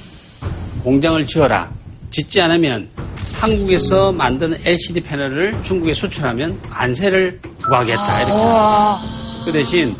[0.83, 1.69] 공장을 지어라.
[2.11, 2.89] 짓지 않으면
[3.33, 8.21] 한국에서 만드는 LCD 패널을 중국에 수출하면 관세를 부과하겠다.
[8.23, 9.45] 이렇게.
[9.45, 9.95] 그 대신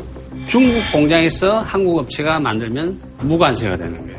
[0.46, 4.09] 중국 공장에서 한국 업체가 만들면 무관세가 되는 거예요.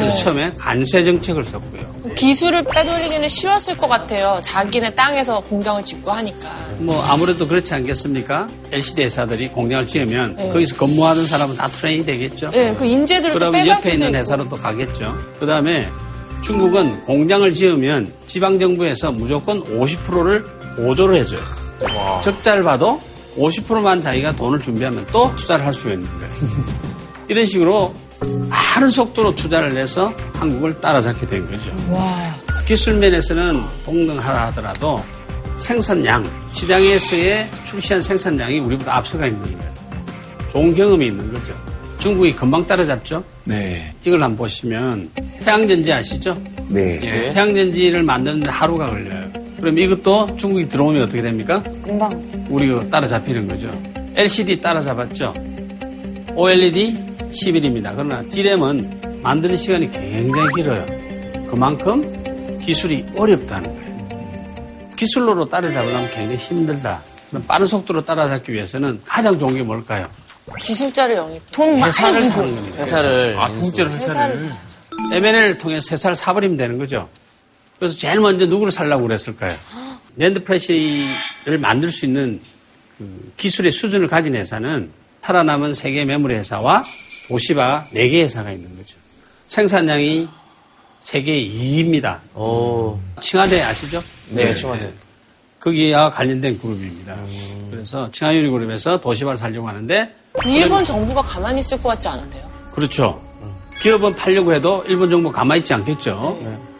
[0.00, 0.22] 그래서 네.
[0.22, 2.14] 처음에 관세 정책을 썼고요.
[2.16, 4.40] 기술을 빼돌리기는 쉬웠을 것 같아요.
[4.42, 6.48] 자기네 땅에서 공장을 짓고 하니까.
[6.78, 8.48] 뭐 아무래도 그렇지 않겠습니까?
[8.72, 10.48] LCD 회사들이 공장을 지으면 네.
[10.50, 12.50] 거기서 근무하는 사람은 다 트레인이 되겠죠.
[12.50, 14.18] 네, 그 인재들을 빼갈 옆에 수도 있는 있고.
[14.18, 15.16] 회사로 또 가겠죠.
[15.38, 15.88] 그 다음에
[16.42, 20.44] 중국은 공장을 지으면 지방 정부에서 무조건 50%를
[20.76, 21.40] 보조를 해줘요.
[22.24, 23.00] 적자를 봐도
[23.36, 26.32] 50%만 자기가 돈을 준비하면 또 투자를 할 수가 있는 거예요.
[27.28, 27.94] 이런 식으로
[28.48, 31.72] 많은 속도로 투자를 해서 한국을 따라잡게 된 거죠.
[32.66, 35.02] 기술 면에서는 동등하라 하더라도
[35.58, 39.70] 생산량, 시장에서의 출시한 생산량이 우리보다 앞서가 있는 거예요.
[40.52, 41.54] 좋은 경험이 있는 거죠.
[41.98, 43.22] 중국이 금방 따라잡죠?
[43.44, 43.92] 네.
[44.04, 45.10] 이걸 한번 보시면
[45.40, 46.40] 태양전지 아시죠?
[46.68, 46.98] 네.
[47.02, 49.30] 예, 태양전지를 만드는데 하루가 걸려요.
[49.58, 51.62] 그럼 이것도 중국이 들어오면 어떻게 됩니까?
[51.82, 52.10] 금방.
[52.48, 53.68] 우리가 따라잡히는 거죠.
[54.16, 55.34] LCD 따라잡았죠.
[56.34, 57.92] OLED 10일입니다.
[57.96, 60.86] 그러나 D램은 만드는 시간이 굉장히 길어요.
[61.48, 64.90] 그만큼 기술이 어렵다는 거예요.
[64.96, 67.02] 기술로로 따라잡으려면 굉장히 힘들다.
[67.46, 70.08] 빠른 속도로 따라잡기 위해서는 가장 좋은 게 뭘까요?
[70.60, 71.42] 기술자를 영입.
[71.52, 72.42] 돈 많이 주고.
[72.76, 73.38] 회사를.
[73.38, 74.52] 아, 통째로 회사를 회사를.
[75.12, 77.08] M&A를 통해서 회사를 사버리면 되는 거죠.
[77.78, 79.50] 그래서 제일 먼저 누구를 살라고 그랬을까요?
[80.16, 82.40] 낸드 플래시를 만들 수 있는
[82.98, 84.90] 그 기술의 수준을 가진 회사는
[85.22, 86.84] 살아남은 세계 메모리 회사와
[87.30, 88.96] 도시바 4개 회사가 있는 거죠.
[89.46, 90.28] 생산량이
[91.00, 92.18] 세계 2위입니다.
[93.20, 94.02] 칭화대 아시죠?
[94.30, 94.92] 네, 칭화대.
[95.60, 97.16] 거기와 관련된 그룹입니다.
[97.70, 100.14] 그래서 칭화유니 그룹에서 도시바를 살려고 하는데
[100.44, 102.50] 일본 정부가 가만히 있을 것 같지 않은데요.
[102.74, 103.22] 그렇죠.
[103.80, 106.38] 기업은 팔려고 해도 일본 정부 가만히 있지 않겠죠.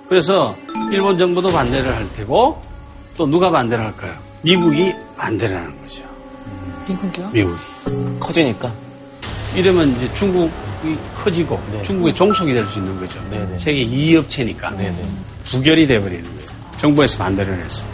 [0.09, 0.57] 그래서
[0.91, 2.61] 일본 정부도 반대를 할 테고
[3.17, 4.19] 또 누가 반대를 할까요?
[4.43, 6.03] 미국이 반대를 하는 거죠.
[6.89, 7.31] 미국이요?
[7.33, 7.57] 미국이.
[8.19, 8.73] 커지니까.
[9.55, 13.21] 이러면 이제 중국이 커지고 중국의 종속이 될 수 있는 거죠.
[13.31, 13.59] 네네.
[13.59, 14.73] 세계 2위 업체니까
[15.47, 16.51] 부결이 돼버리는 거예요.
[16.79, 17.85] 정부에서 반대를 했어.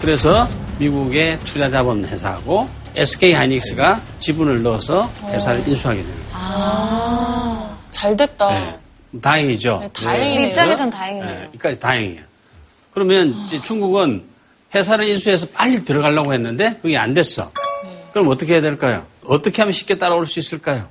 [0.00, 6.30] 그래서 미국의 투자 자본 회사하고 SK 하이닉스가 지분을 넣어서 회사를 인수하게 되는 거예요.
[6.32, 8.50] 아, 잘 됐다.
[8.50, 8.76] 네.
[9.20, 9.78] 다행이죠.
[9.82, 10.40] 네, 다행이네요.
[10.40, 11.30] 그 입장에선 다행이네요.
[11.34, 12.22] 네, 여기까지 다행이에요.
[12.94, 14.22] 그러면 이제 중국은
[14.74, 17.50] 회사를 인수해서 빨리 들어가려고 했는데 그게 안 됐어.
[18.12, 19.04] 그럼 어떻게 해야 될까요?
[19.30, 20.88] 어떻게 하면 쉽게 따라올 수 있을까요?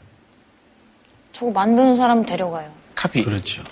[1.33, 2.69] 저거 만드는 사람 데려가요.
[2.95, 3.23] 카피.
[3.23, 3.63] 그렇죠.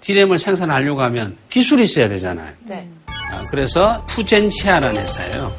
[0.00, 2.52] 디램을 생산하려고 하면 기술이 있어야 되잖아요.
[2.62, 2.88] 네.
[3.06, 5.54] 아, 그래서 푸젠치아라는 회사예요.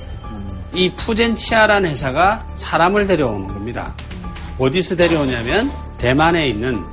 [0.74, 3.94] 이 푸젠치아라는 회사가 사람을 데려오는 겁니다.
[4.58, 6.84] 어디서 데려오냐면 대만에 있는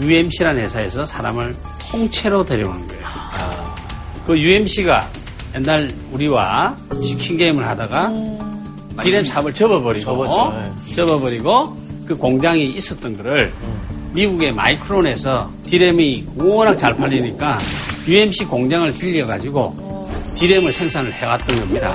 [0.00, 1.56] UMC라는 회사에서 사람을
[1.90, 3.06] 통째로 데려오는 거예요.
[4.26, 5.08] 그 UMC가
[5.54, 8.10] 옛날 우리와 치킨 게임을 하다가
[9.02, 11.76] 디램 삽을 접어버리고 접었죠, 접어버리고
[12.06, 13.52] 그 공장이 있었던 거를
[14.12, 17.58] 미국의 마이크론에서 디램이 워낙 잘 팔리니까
[18.08, 21.94] UMC 공장을 빌려가지고 디램을 생산을 해왔던 겁니다.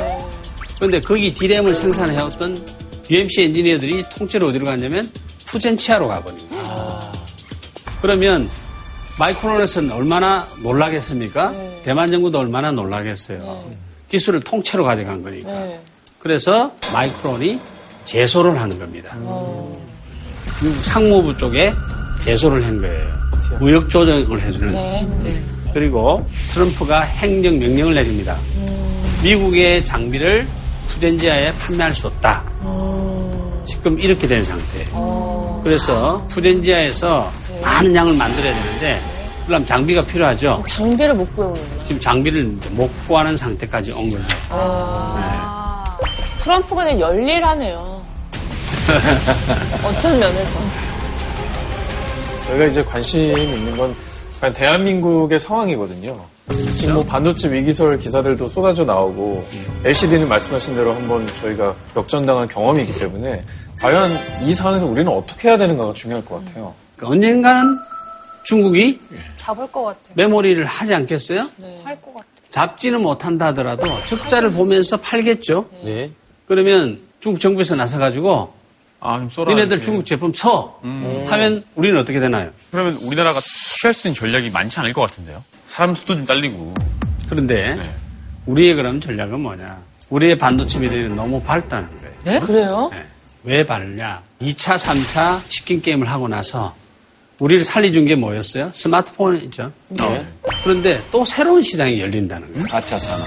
[0.75, 2.65] 그런데 거기 디램을 생산해왔던
[3.09, 5.11] UMC 엔지니어들이 통째로 어디로 갔냐면
[5.45, 7.11] 푸젠치아로 가버린 거예요.
[8.01, 8.49] 그러면
[9.19, 11.53] 마이크론에서는 얼마나 놀라겠습니까?
[11.83, 13.65] 대만 정부도 얼마나 놀라겠어요.
[14.09, 15.51] 기술을 통째로 가져간 거니까.
[15.51, 15.79] 네.
[16.21, 17.59] 그래서 마이크론이
[18.05, 19.15] 제소를 하는 겁니다.
[20.61, 21.73] 미국 상무부 쪽에
[22.23, 23.07] 제소를 한 거예요.
[23.59, 24.71] 무역 조정을 해주는.
[24.71, 25.43] 네.
[25.73, 28.37] 그리고 트럼프가 행정 명령을 내립니다.
[29.23, 30.47] 미국의 장비를
[30.87, 32.43] 푸젠지아에 판매할 수 없다.
[33.65, 35.61] 지금 이렇게 된 상태예요.
[35.63, 37.31] 그래서 푸젠지아에서
[37.63, 39.01] 많은 양을 만들어야 되는데
[39.45, 40.63] 그럼 장비가 필요하죠.
[40.67, 41.83] 장비를 못 구해오는구나.
[41.83, 44.23] 지금 장비를 못 구하는 상태까지 온 거죠.
[44.49, 45.50] 아.
[46.41, 48.01] 트럼프가 그냥 열일하네요.
[49.85, 50.59] 어떤 면에서.
[52.47, 53.95] 저희가 이제 관심 있는 건
[54.53, 56.19] 대한민국의 상황이거든요.
[56.77, 59.47] 지금 뭐 반도체 위기설 기사들도 쏟아져 나오고
[59.85, 63.43] LCD는 말씀하신 대로 한번 저희가 역전당한 경험이 있기 때문에
[63.79, 64.11] 과연
[64.43, 66.73] 이 상황에서 우리는 어떻게 해야 되는가가 중요할 것 같아요.
[66.95, 67.77] 그러니까 언젠가는
[68.43, 68.99] 중국이
[69.37, 70.13] 잡을 것 같아요.
[70.15, 71.41] 메모리를 하지 않겠어요?
[71.83, 72.25] 할것 같아요.
[72.49, 75.67] 잡지는 못한다 하더라도 적자를 보면서 팔겠죠.
[75.83, 76.11] 네.
[76.55, 78.53] 그러면 중국 정부에서 나서가지고
[78.99, 79.53] 아, 좀 쏘라.
[79.53, 79.81] 니네들.
[79.81, 82.49] 중국 제품 써 하면 우리는 어떻게 되나요?
[82.71, 85.41] 그러면 우리나라가 취할 수 있는 전략이 많지 않을 것 같은데요.
[85.65, 86.73] 사람 수도 좀 딸리고.
[87.29, 87.79] 그런데
[88.47, 89.77] 우리의 그럼 전략은 뭐냐?
[90.09, 91.87] 우리의 반도체 미래는 너무 밝다는
[92.25, 92.41] 거예요.
[92.41, 92.91] 그래요?
[93.45, 94.21] 왜 밝냐?
[94.41, 96.75] 2차, 3차 치킨 게임을 하고 나서
[97.39, 98.71] 우리를 살려준 게 뭐였어요?
[98.73, 99.71] 스마트폰이죠.
[99.87, 100.27] 네.
[100.65, 102.67] 그런데 또 새로운 시장이 열린다는 거예요.
[102.67, 103.25] 4차 산업.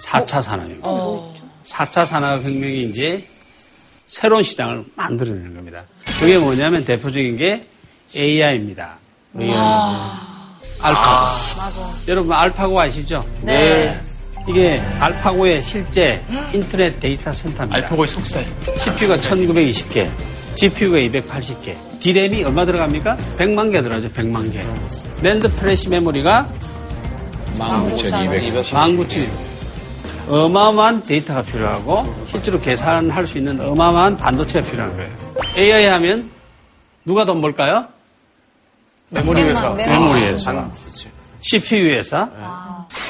[0.00, 0.80] 4차 산업혁명.
[0.84, 1.31] 어.
[1.64, 3.24] 4차 산업혁명이 이제
[4.08, 5.84] 새로운 시장을 만들어내는 겁니다.
[6.20, 7.66] 그게 뭐냐면 대표적인 게
[8.14, 8.98] AI입니다.
[10.80, 11.32] 알파.
[12.08, 13.24] 여러분 알파고 아시죠?
[13.40, 13.98] 네.
[14.48, 16.20] 이게 알파고의 실제
[16.52, 17.76] 인터넷 데이터 센터입니다.
[17.76, 18.44] 알파고의 속살.
[18.76, 20.10] CPU가 1920개,
[20.56, 23.16] GPU가 280개, D램이 얼마 들어갑니까?
[23.38, 24.64] 100만 개 들어가죠, 100만 개.
[25.22, 26.48] 낸드 플래시 메모리가
[27.56, 28.64] 19,200.
[28.64, 29.51] 19,000.
[30.28, 35.10] 어마어마한 데이터가 필요하고 실제로 계산할 수 있는 어마어마한 반도체가 필요한 거예요.
[35.56, 36.30] AI 하면
[37.04, 37.86] 누가 돈 벌까요?
[39.12, 39.70] 메모리 회사.
[39.70, 40.70] 메모리 회사.
[41.40, 42.28] CPU 회사.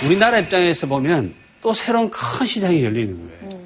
[0.06, 3.61] 우리나라 입장에서 보면 또 새로운 큰 시장이 열리는 거예요.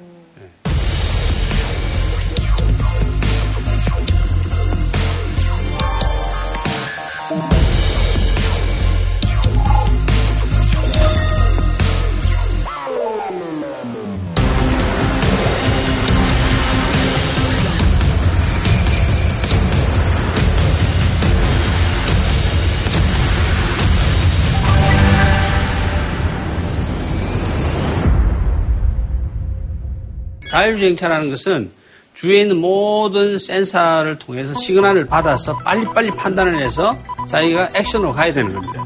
[30.57, 31.69] 자율주행차라는 것은
[32.15, 36.97] 주위에 있는 모든 센서를 통해서 시그널을 받아서 빨리빨리 판단을 해서
[37.27, 38.83] 자기가 액션으로 가야 되는 겁니다.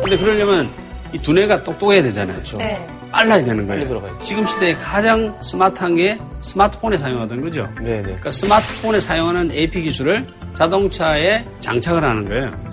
[0.00, 0.68] 근데 그러려면
[1.12, 2.42] 이 두뇌가 똑똑해야 되잖아요.
[2.58, 2.84] 네.
[3.12, 4.18] 빨라야 되는 거예요.
[4.22, 7.68] 지금 시대에 가장 스마트한 게 스마트폰에 사용하던 거죠.
[7.80, 8.02] 네네.
[8.02, 10.26] 그러니까 스마트폰에 사용하는 AP 기술을
[10.58, 12.63] 자동차에 장착을 하는 거예요.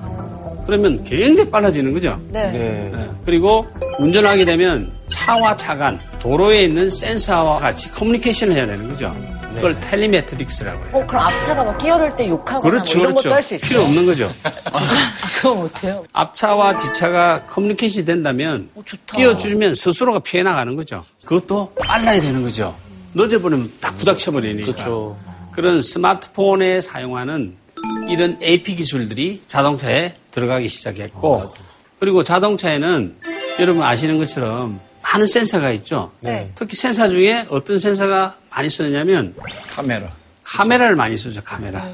[0.71, 2.17] 그러면 굉장히 빨라지는 거죠.
[2.29, 2.49] 네.
[2.49, 3.09] 네.
[3.25, 3.67] 그리고
[3.99, 9.13] 운전하게 되면 차와 차간 도로에 있는 센서와 같이 커뮤니케이션을 해야 되는 거죠.
[9.55, 10.89] 그걸 텔리메트릭스라고 해요.
[10.93, 13.29] 어, 그럼 앞차가 막 끼어들 때 욕하거나 그렇죠, 뭐 이런 그렇죠.
[13.29, 13.67] 것도 할 수 있어요.
[13.67, 14.31] 필요 없는 거죠.
[15.41, 16.05] 그거 못해요.
[16.13, 18.69] 앞차와 뒤차가 커뮤니케이션이 된다면
[19.13, 21.03] 끼어주면 스스로가 피해 나가는 거죠.
[21.25, 22.77] 그것도 빨라야 되는 거죠.
[23.13, 24.67] 늦어버리면 딱 부닥쳐버리니까.
[24.67, 25.17] 그렇죠.
[25.51, 27.55] 그런 스마트폰에 사용하는
[28.09, 31.43] 이런 AP 기술들이 자동차에 들어가기 시작했고
[31.99, 33.15] 그리고 자동차에는
[33.59, 36.11] 여러분 아시는 것처럼 많은 센서가 있죠.
[36.21, 36.51] 네.
[36.55, 39.35] 특히 센서 중에 어떤 센서가 많이 쓰느냐면
[39.75, 40.07] 카메라.
[40.43, 41.85] 카메라를 많이 쓰죠, 카메라.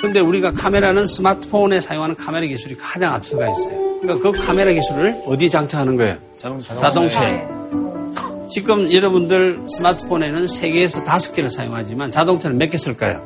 [0.00, 3.98] 근데 우리가 카메라는 스마트폰에 사용하는 카메라 기술이 가장 앞서가 있어요.
[4.00, 6.16] 그러니까 그 카메라 기술을 어디에 장착하는 거예요?
[6.36, 7.44] 자동차에.
[8.50, 13.22] 지금 여러분들 스마트폰에는 3개에서 5개를 사용하지만 자동차는 몇 개 쓸까요?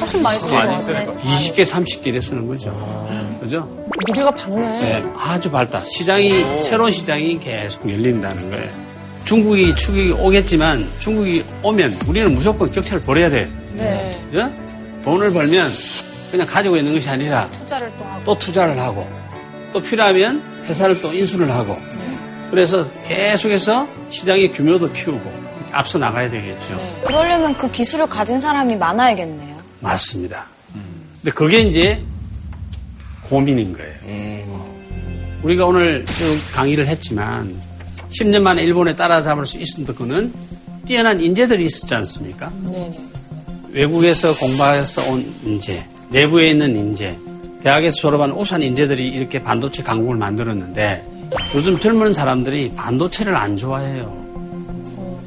[0.00, 1.18] 훨씬 많이 쓰는 것 같아요.
[1.18, 2.70] 20개, 30개를 쓰는 거죠.
[3.44, 3.68] 그죠?
[4.06, 4.58] 미디어가 밝네.
[4.80, 5.78] 네, 아주 밝다.
[5.78, 8.70] 시장이, 새로운 시장이 계속 열린다는 거예요.
[9.26, 13.50] 중국이 추격이 오겠지만 중국이 오면 우리는 무조건 격차를 벌여야 돼.
[13.74, 14.18] 네.
[14.30, 14.50] 그죠?
[15.04, 15.68] 돈을 벌면
[16.30, 18.24] 그냥 가지고 있는 것이 아니라 투자를 또 하고.
[18.24, 19.06] 또 투자를 하고
[19.74, 21.76] 또 필요하면 회사를 또 인수를 하고
[22.50, 25.30] 그래서 계속해서 시장의 규모도 키우고
[25.70, 27.02] 앞서 나가야 되겠죠.
[27.04, 29.54] 그러려면 그 기술을 가진 사람이 많아야겠네요.
[29.80, 30.46] 맞습니다.
[31.20, 32.02] 근데 그게 이제
[33.34, 34.44] 고민인 거예요.
[35.42, 37.52] 우리가 오늘 쭉 강의를 했지만
[38.10, 40.32] 10년 만에 일본에 따라잡을 수 있었던 거는
[40.86, 42.52] 뛰어난 인재들이 있었지 않습니까?
[42.70, 42.92] 네.
[43.70, 47.18] 외국에서 공부해서 온 인재, 내부에 있는 인재,
[47.60, 51.04] 대학에서 졸업한 우수한 인재들이 이렇게 반도체 강국을 만들었는데
[51.56, 54.24] 요즘 젊은 사람들이 반도체를 안 좋아해요.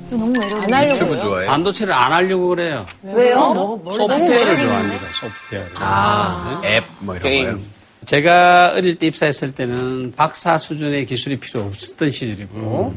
[0.09, 1.19] 너무 매력 안 하려고 유튜브 해요?
[1.19, 1.49] 좋아해요?
[1.49, 2.85] 반도체를 안 하려고 그래요.
[3.03, 3.53] 왜요?
[3.53, 5.03] 뭐, 소프트웨어를 좋아합니다.
[5.19, 5.71] 소프트웨어를.
[5.75, 7.45] 아, 앱, 뭐 이런 게임.
[7.45, 7.76] 거요.
[8.07, 12.93] 제가 어릴 때 입사했을 때는 박사 수준의 기술이 필요 없었던 시절이고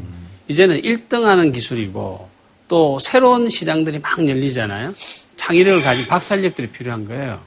[0.46, 2.28] 이제는 1등 하는 기술이고
[2.68, 4.94] 또 새로운 시장들이 막 열리잖아요.
[5.36, 7.40] 창의력을 가진 박살력들이 필요한 거예요.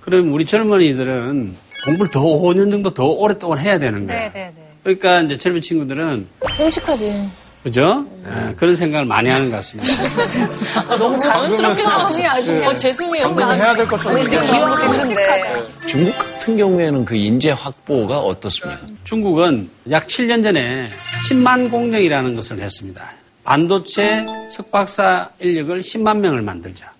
[0.00, 1.56] 그럼 우리 젊은이들은
[1.86, 4.30] 공부를 더 5년 정도 더 오랫동안 해야 되는 거예요.
[4.30, 4.54] 네네네.
[4.82, 6.26] 그러니까 이제 젊은 친구들은
[6.58, 7.30] 끔찍하지.
[7.64, 8.04] 그죠?
[8.26, 10.96] 예, 그런 생각을 많이 하는 것 같습니다.
[10.98, 12.62] 너무 자연스럽게 나오니 아주.
[12.62, 13.34] 어, 죄송해요.
[13.40, 14.20] 해야 될 것처럼.
[14.28, 15.66] 귀여운 것도 있는데.
[15.86, 18.82] 중국 같은 경우에는 그 인재 확보가 어떻습니까?
[19.04, 20.90] 중국은 약 7년 전에
[21.30, 23.02] 10만 공정이라는 것을 했습니다.
[23.44, 26.92] 반도체 석박사 인력을 10만 명을 만들자.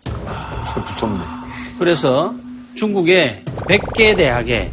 [0.89, 1.23] 무섭네.
[1.79, 2.35] 그래서
[2.75, 4.73] 중국의 100개 대학에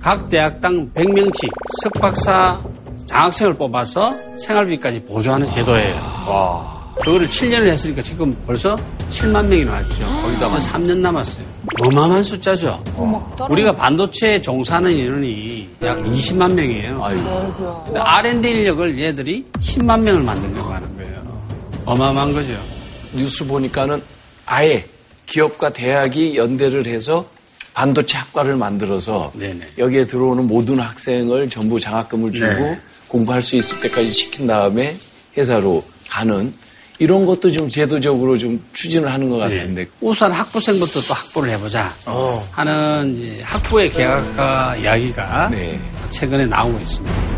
[0.00, 1.50] 각 대학당 100명씩
[1.82, 2.60] 석박사
[3.06, 5.94] 장학생을 뽑아서 생활비까지 보조하는 제도예요.
[6.26, 6.76] 와.
[7.00, 8.74] 그거를 7년을 했으니까 지금 벌써
[9.10, 10.06] 7만 명이 나왔죠.
[10.22, 11.44] 거의 다 3년 남았어요.
[11.80, 12.82] 어마어마한 숫자죠.
[13.50, 17.02] 우리가 반도체에 종사하는 인원이 약 20만 명이에요.
[17.84, 21.42] 근데 R&D 인력을 얘들이 10만 명을 만들려고 하는 거예요.
[21.84, 22.54] 어마어마한 거죠.
[23.12, 24.02] 뉴스 보니까는
[24.46, 24.84] 아예
[25.26, 27.26] 기업과 대학이 연대를 해서
[27.74, 29.66] 반도체 학과를 만들어서 네네.
[29.76, 32.80] 여기에 들어오는 모든 학생을 전부 장학금을 주고 네.
[33.08, 34.96] 공부할 수 있을 때까지 시킨 다음에
[35.36, 36.52] 회사로 가는
[36.98, 39.90] 이런 것도 좀 제도적으로 좀 추진을 하는 것 같은데 네.
[40.00, 41.92] 우선 학부생부터 또 확보를 해보자
[42.52, 45.78] 하는 이제 학부의 계약과 이야기가 네.
[46.10, 47.35] 최근에 나오고 있습니다.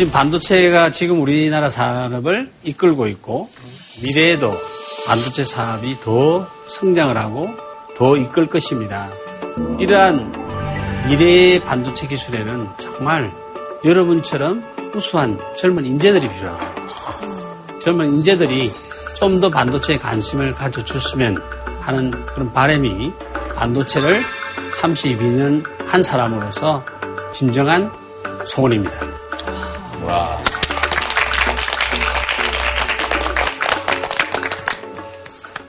[0.00, 3.50] 지금 반도체가 지금 우리나라 산업을 이끌고 있고
[4.02, 4.50] 미래에도
[5.06, 7.50] 반도체 사업이 더 성장을 하고
[7.94, 9.10] 더 이끌 것입니다.
[9.78, 10.32] 이러한
[11.06, 13.30] 미래의 반도체 기술에는 정말
[13.84, 16.74] 여러분처럼 우수한 젊은 인재들이 필요합니다.
[17.82, 18.70] 젊은 인재들이
[19.18, 21.42] 좀 더 반도체에 관심을 가져줬으면
[21.80, 23.12] 하는 그런 바람이
[23.54, 24.22] 반도체를
[24.80, 26.86] 32년 한 사람으로서
[27.34, 27.92] 진정한
[28.46, 29.09] 소원입니다.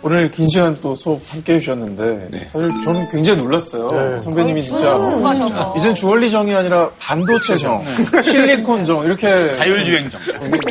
[0.03, 3.87] 오늘 긴 시간 또 수업 함께 해주셨는데 사실 저는 굉장히 놀랐어요.
[3.89, 4.19] 네.
[4.19, 5.75] 선배님이 진짜 가셔서.
[5.77, 7.83] 이젠 주얼리정이 아니라 반도체정,
[8.23, 10.19] 실리콘정 이렇게 자율주행정.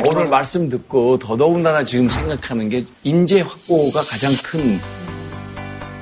[0.05, 4.77] 오늘 말씀 듣고 더더군다나 지금 생각하는 게 인재 확보가 가장 큰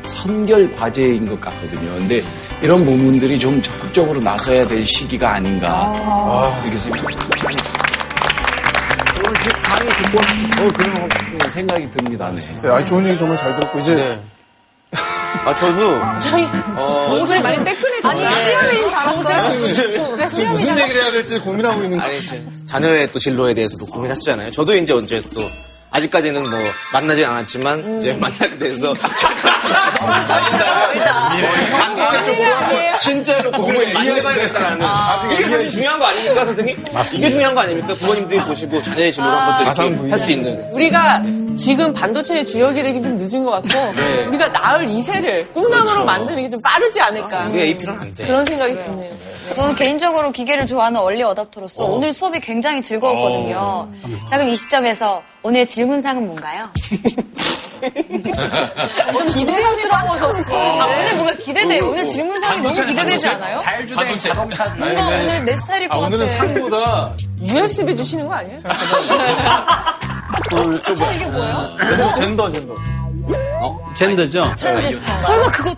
[0.07, 1.91] 선결 과제인 것 같거든요.
[1.97, 2.23] 근데
[2.63, 5.93] 이런 부분들이 좀 적극적으로 나서야 될 시기가 아닌가
[6.63, 7.78] 이렇게 생각합니다.
[9.29, 12.31] 오늘 지금 강의 듣고 어, 그런 생각이 듭니다.
[12.31, 12.41] 네.
[12.63, 14.19] 네, 아니, 좋은 얘기 정말 잘 들었고 이제
[15.45, 18.09] 아 저도 저희 어, 목소리 많이 빼끈해졌다.
[18.09, 20.15] 아니, 수염이 잘았어요.
[20.17, 23.85] 네, 수염이 무슨 잘- 얘기를 해야 될지 고민하고 있는 아니, 이제 자녀의 또 진로에 대해서도
[23.85, 24.49] 고민하시잖아요.
[24.49, 25.41] 저도 이제 언제 또
[25.91, 26.59] 아직까지는 뭐
[26.93, 28.93] 만나진 않았지만 이제 만나게 돼서
[31.77, 32.47] 반도체 쪽으로
[33.01, 34.85] 진짜로 고민을 많이 해봐야겠다라는
[35.33, 36.85] 이게 사실 중요한 거 아닙니까 선생님?
[37.13, 37.95] 이게 중요한 거 아닙니까?
[37.95, 41.23] 부모님들이 보시고 자녀의 진로를 한번 할수 있는 우리가
[41.57, 44.25] 지금 반도체의 주역이 되긴 좀 늦은 것 같고 네.
[44.25, 46.05] 우리가 낳을 이세를 꿈나무로 그렇죠.
[46.05, 48.25] 만드는 게 좀 빠르지 않을까 우리 AP는 안 돼.
[48.25, 49.11] 그런 생각이 드네요.
[49.55, 53.89] 저는 개인적으로 기계를 좋아하는 얼리 어답터로서 오늘 수업이 굉장히 즐거웠거든요.
[54.29, 56.69] 자, 그럼 이 시점에서 오늘 질문상은 뭔가요?
[59.13, 60.81] 좀 기대감스러워졌어.
[60.81, 61.79] 아, 오늘 뭔가 기대돼.
[61.79, 63.57] 오늘 질문상이 너무 기대되지 않아요?
[63.95, 64.65] 반도체 자동차.
[64.75, 66.37] 뭔가 오늘 내 스타일일 것 아, 오늘은 같아.
[66.37, 67.13] 상보다
[67.45, 68.59] USB 주시는 거 아니에요?
[70.51, 70.61] 어,
[71.13, 71.69] 이게 뭐예요?
[72.17, 72.75] 젠더 젠더.
[73.95, 74.45] 젠더죠?
[75.21, 75.73] 설마 그거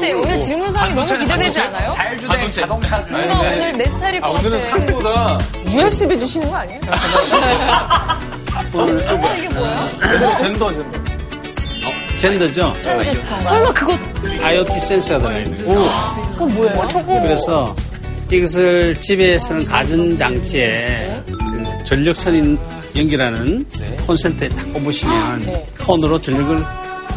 [0.00, 0.12] 기대돼.
[0.14, 1.90] 오늘 질문상이 너무 기대되지 않아요?
[1.90, 2.98] 자율주행 자동차.
[3.10, 4.40] 뭔가 오늘 내 스타일일 것 아, 같아.
[4.40, 5.38] 오늘은 상보다
[5.68, 6.80] USB 주시는 거 아니에요?
[8.72, 8.86] 어,
[9.36, 9.88] 이게 뭐예요?
[10.38, 11.00] 젠더 젠더.
[12.18, 12.76] 젠더죠?
[12.80, 13.96] 설마 그거
[14.42, 15.56] IoT 센서가 들어있는
[16.34, 16.88] 그건 뭐예요?
[16.88, 17.74] 저거 그래서
[18.30, 22.58] 이것을 집에서는 가전 장치에 그 전력선인
[22.94, 23.66] 연결하는
[24.06, 26.62] 콘센트에 딱 꼽으시면 폰으로 전력을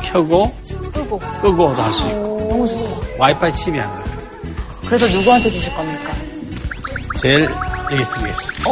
[0.03, 0.53] 켜고
[0.93, 2.22] 끄고 끄고도 할 수 있고
[2.53, 3.01] 너무 좋죠.
[3.17, 4.03] 와이파이 칩이 하나
[4.85, 6.13] 그래서 누구한테 주실 겁니까?
[7.17, 7.49] 제일
[7.91, 8.69] 얘기 드리겠습니다.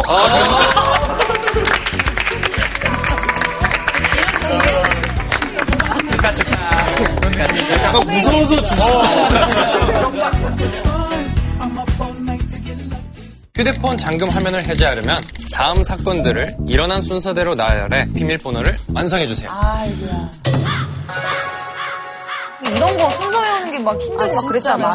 [7.83, 10.21] 약간 무서워서 주시는
[13.55, 19.49] 휴대폰 잠금 화면을 해제하려면 다음 사건들을 일어난 순서대로 나열해 비밀번호를 완성해주세요.
[19.51, 20.31] 아이고야.
[22.75, 24.91] 이런 거 순서 외우는 게 막 힘들고 막 그랬잖아.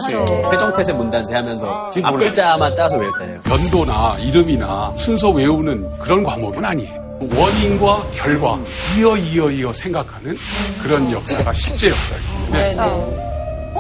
[0.53, 3.41] 회전태세 문단세 하면서 앞 글자만 따서 외웠잖아요.
[3.49, 7.07] 연도나 이름이나 순서 외우는 그런 과목은 아니에요.
[7.35, 8.59] 원인과 결과
[8.99, 10.37] 이어 이어 이어 생각하는
[10.83, 12.49] 그런 역사가 실제 역사였어요.
[12.53, 12.77] 네, 네.
[12.77, 13.22] 네.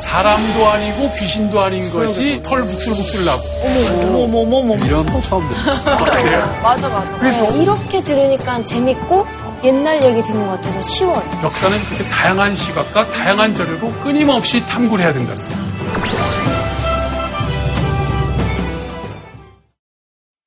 [0.02, 4.84] 사람도 아니고 귀신도 아닌 것이 털 북슬북슬 나고 어머, 어머, 어머, 어머.
[4.84, 6.62] 이런 처음 들었어요.
[6.62, 7.16] 맞아, 맞아.
[7.18, 9.26] 네, 이렇게 들으니까 재밌고
[9.64, 11.40] 옛날 얘기 듣는 것 같아서 쉬워요.
[11.42, 15.66] 역사는 그렇게 다양한 시각과 다양한 자료로 끊임없이 탐구를 해야 된다는 거예요.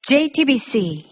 [0.03, 1.09] JTBC